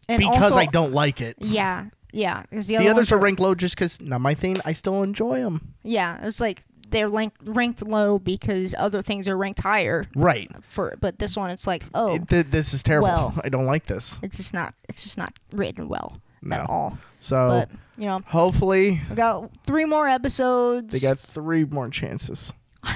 [0.08, 2.44] And because also, I don't like it Yeah, yeah.
[2.52, 5.74] the, the others are ranked low just because not my thing I still enjoy them
[5.84, 10.06] Yeah, it's like they're ranked ranked low because other things are ranked higher.
[10.16, 13.08] right For but this one, it's like oh, It- th- this is terrible.
[13.08, 13.34] well.
[13.44, 14.20] I don't like this.
[14.24, 16.56] it's just not it's just not written well No.
[16.56, 16.98] at all.
[17.20, 20.92] So But you know, hopefully we got three more episodes.
[20.94, 22.54] they got three more chances.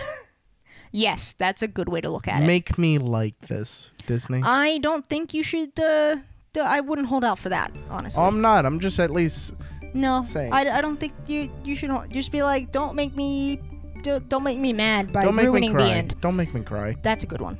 [0.91, 2.45] yes, that's a good way to look at it.
[2.45, 4.41] Make me like this, Disney.
[4.43, 5.77] I don't think you should.
[5.79, 6.17] Uh,
[6.61, 8.23] I wouldn't hold out for that, honestly.
[8.23, 8.65] I'm not.
[8.65, 9.53] I'm just at least.
[9.93, 10.51] no, saying.
[10.53, 13.59] I, I don't think you you should just be like, don't make me,
[14.01, 15.83] do, don't make me mad by don't make me ruining cry.
[15.83, 16.15] the end.
[16.21, 16.95] Don't make me cry.
[17.01, 17.57] That's a good one.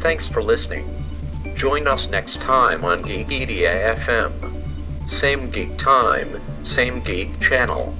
[0.00, 1.04] Thanks for listening.
[1.56, 5.08] Join us next time on Geekedia FM.
[5.08, 7.94] Same geek time, same geek channel.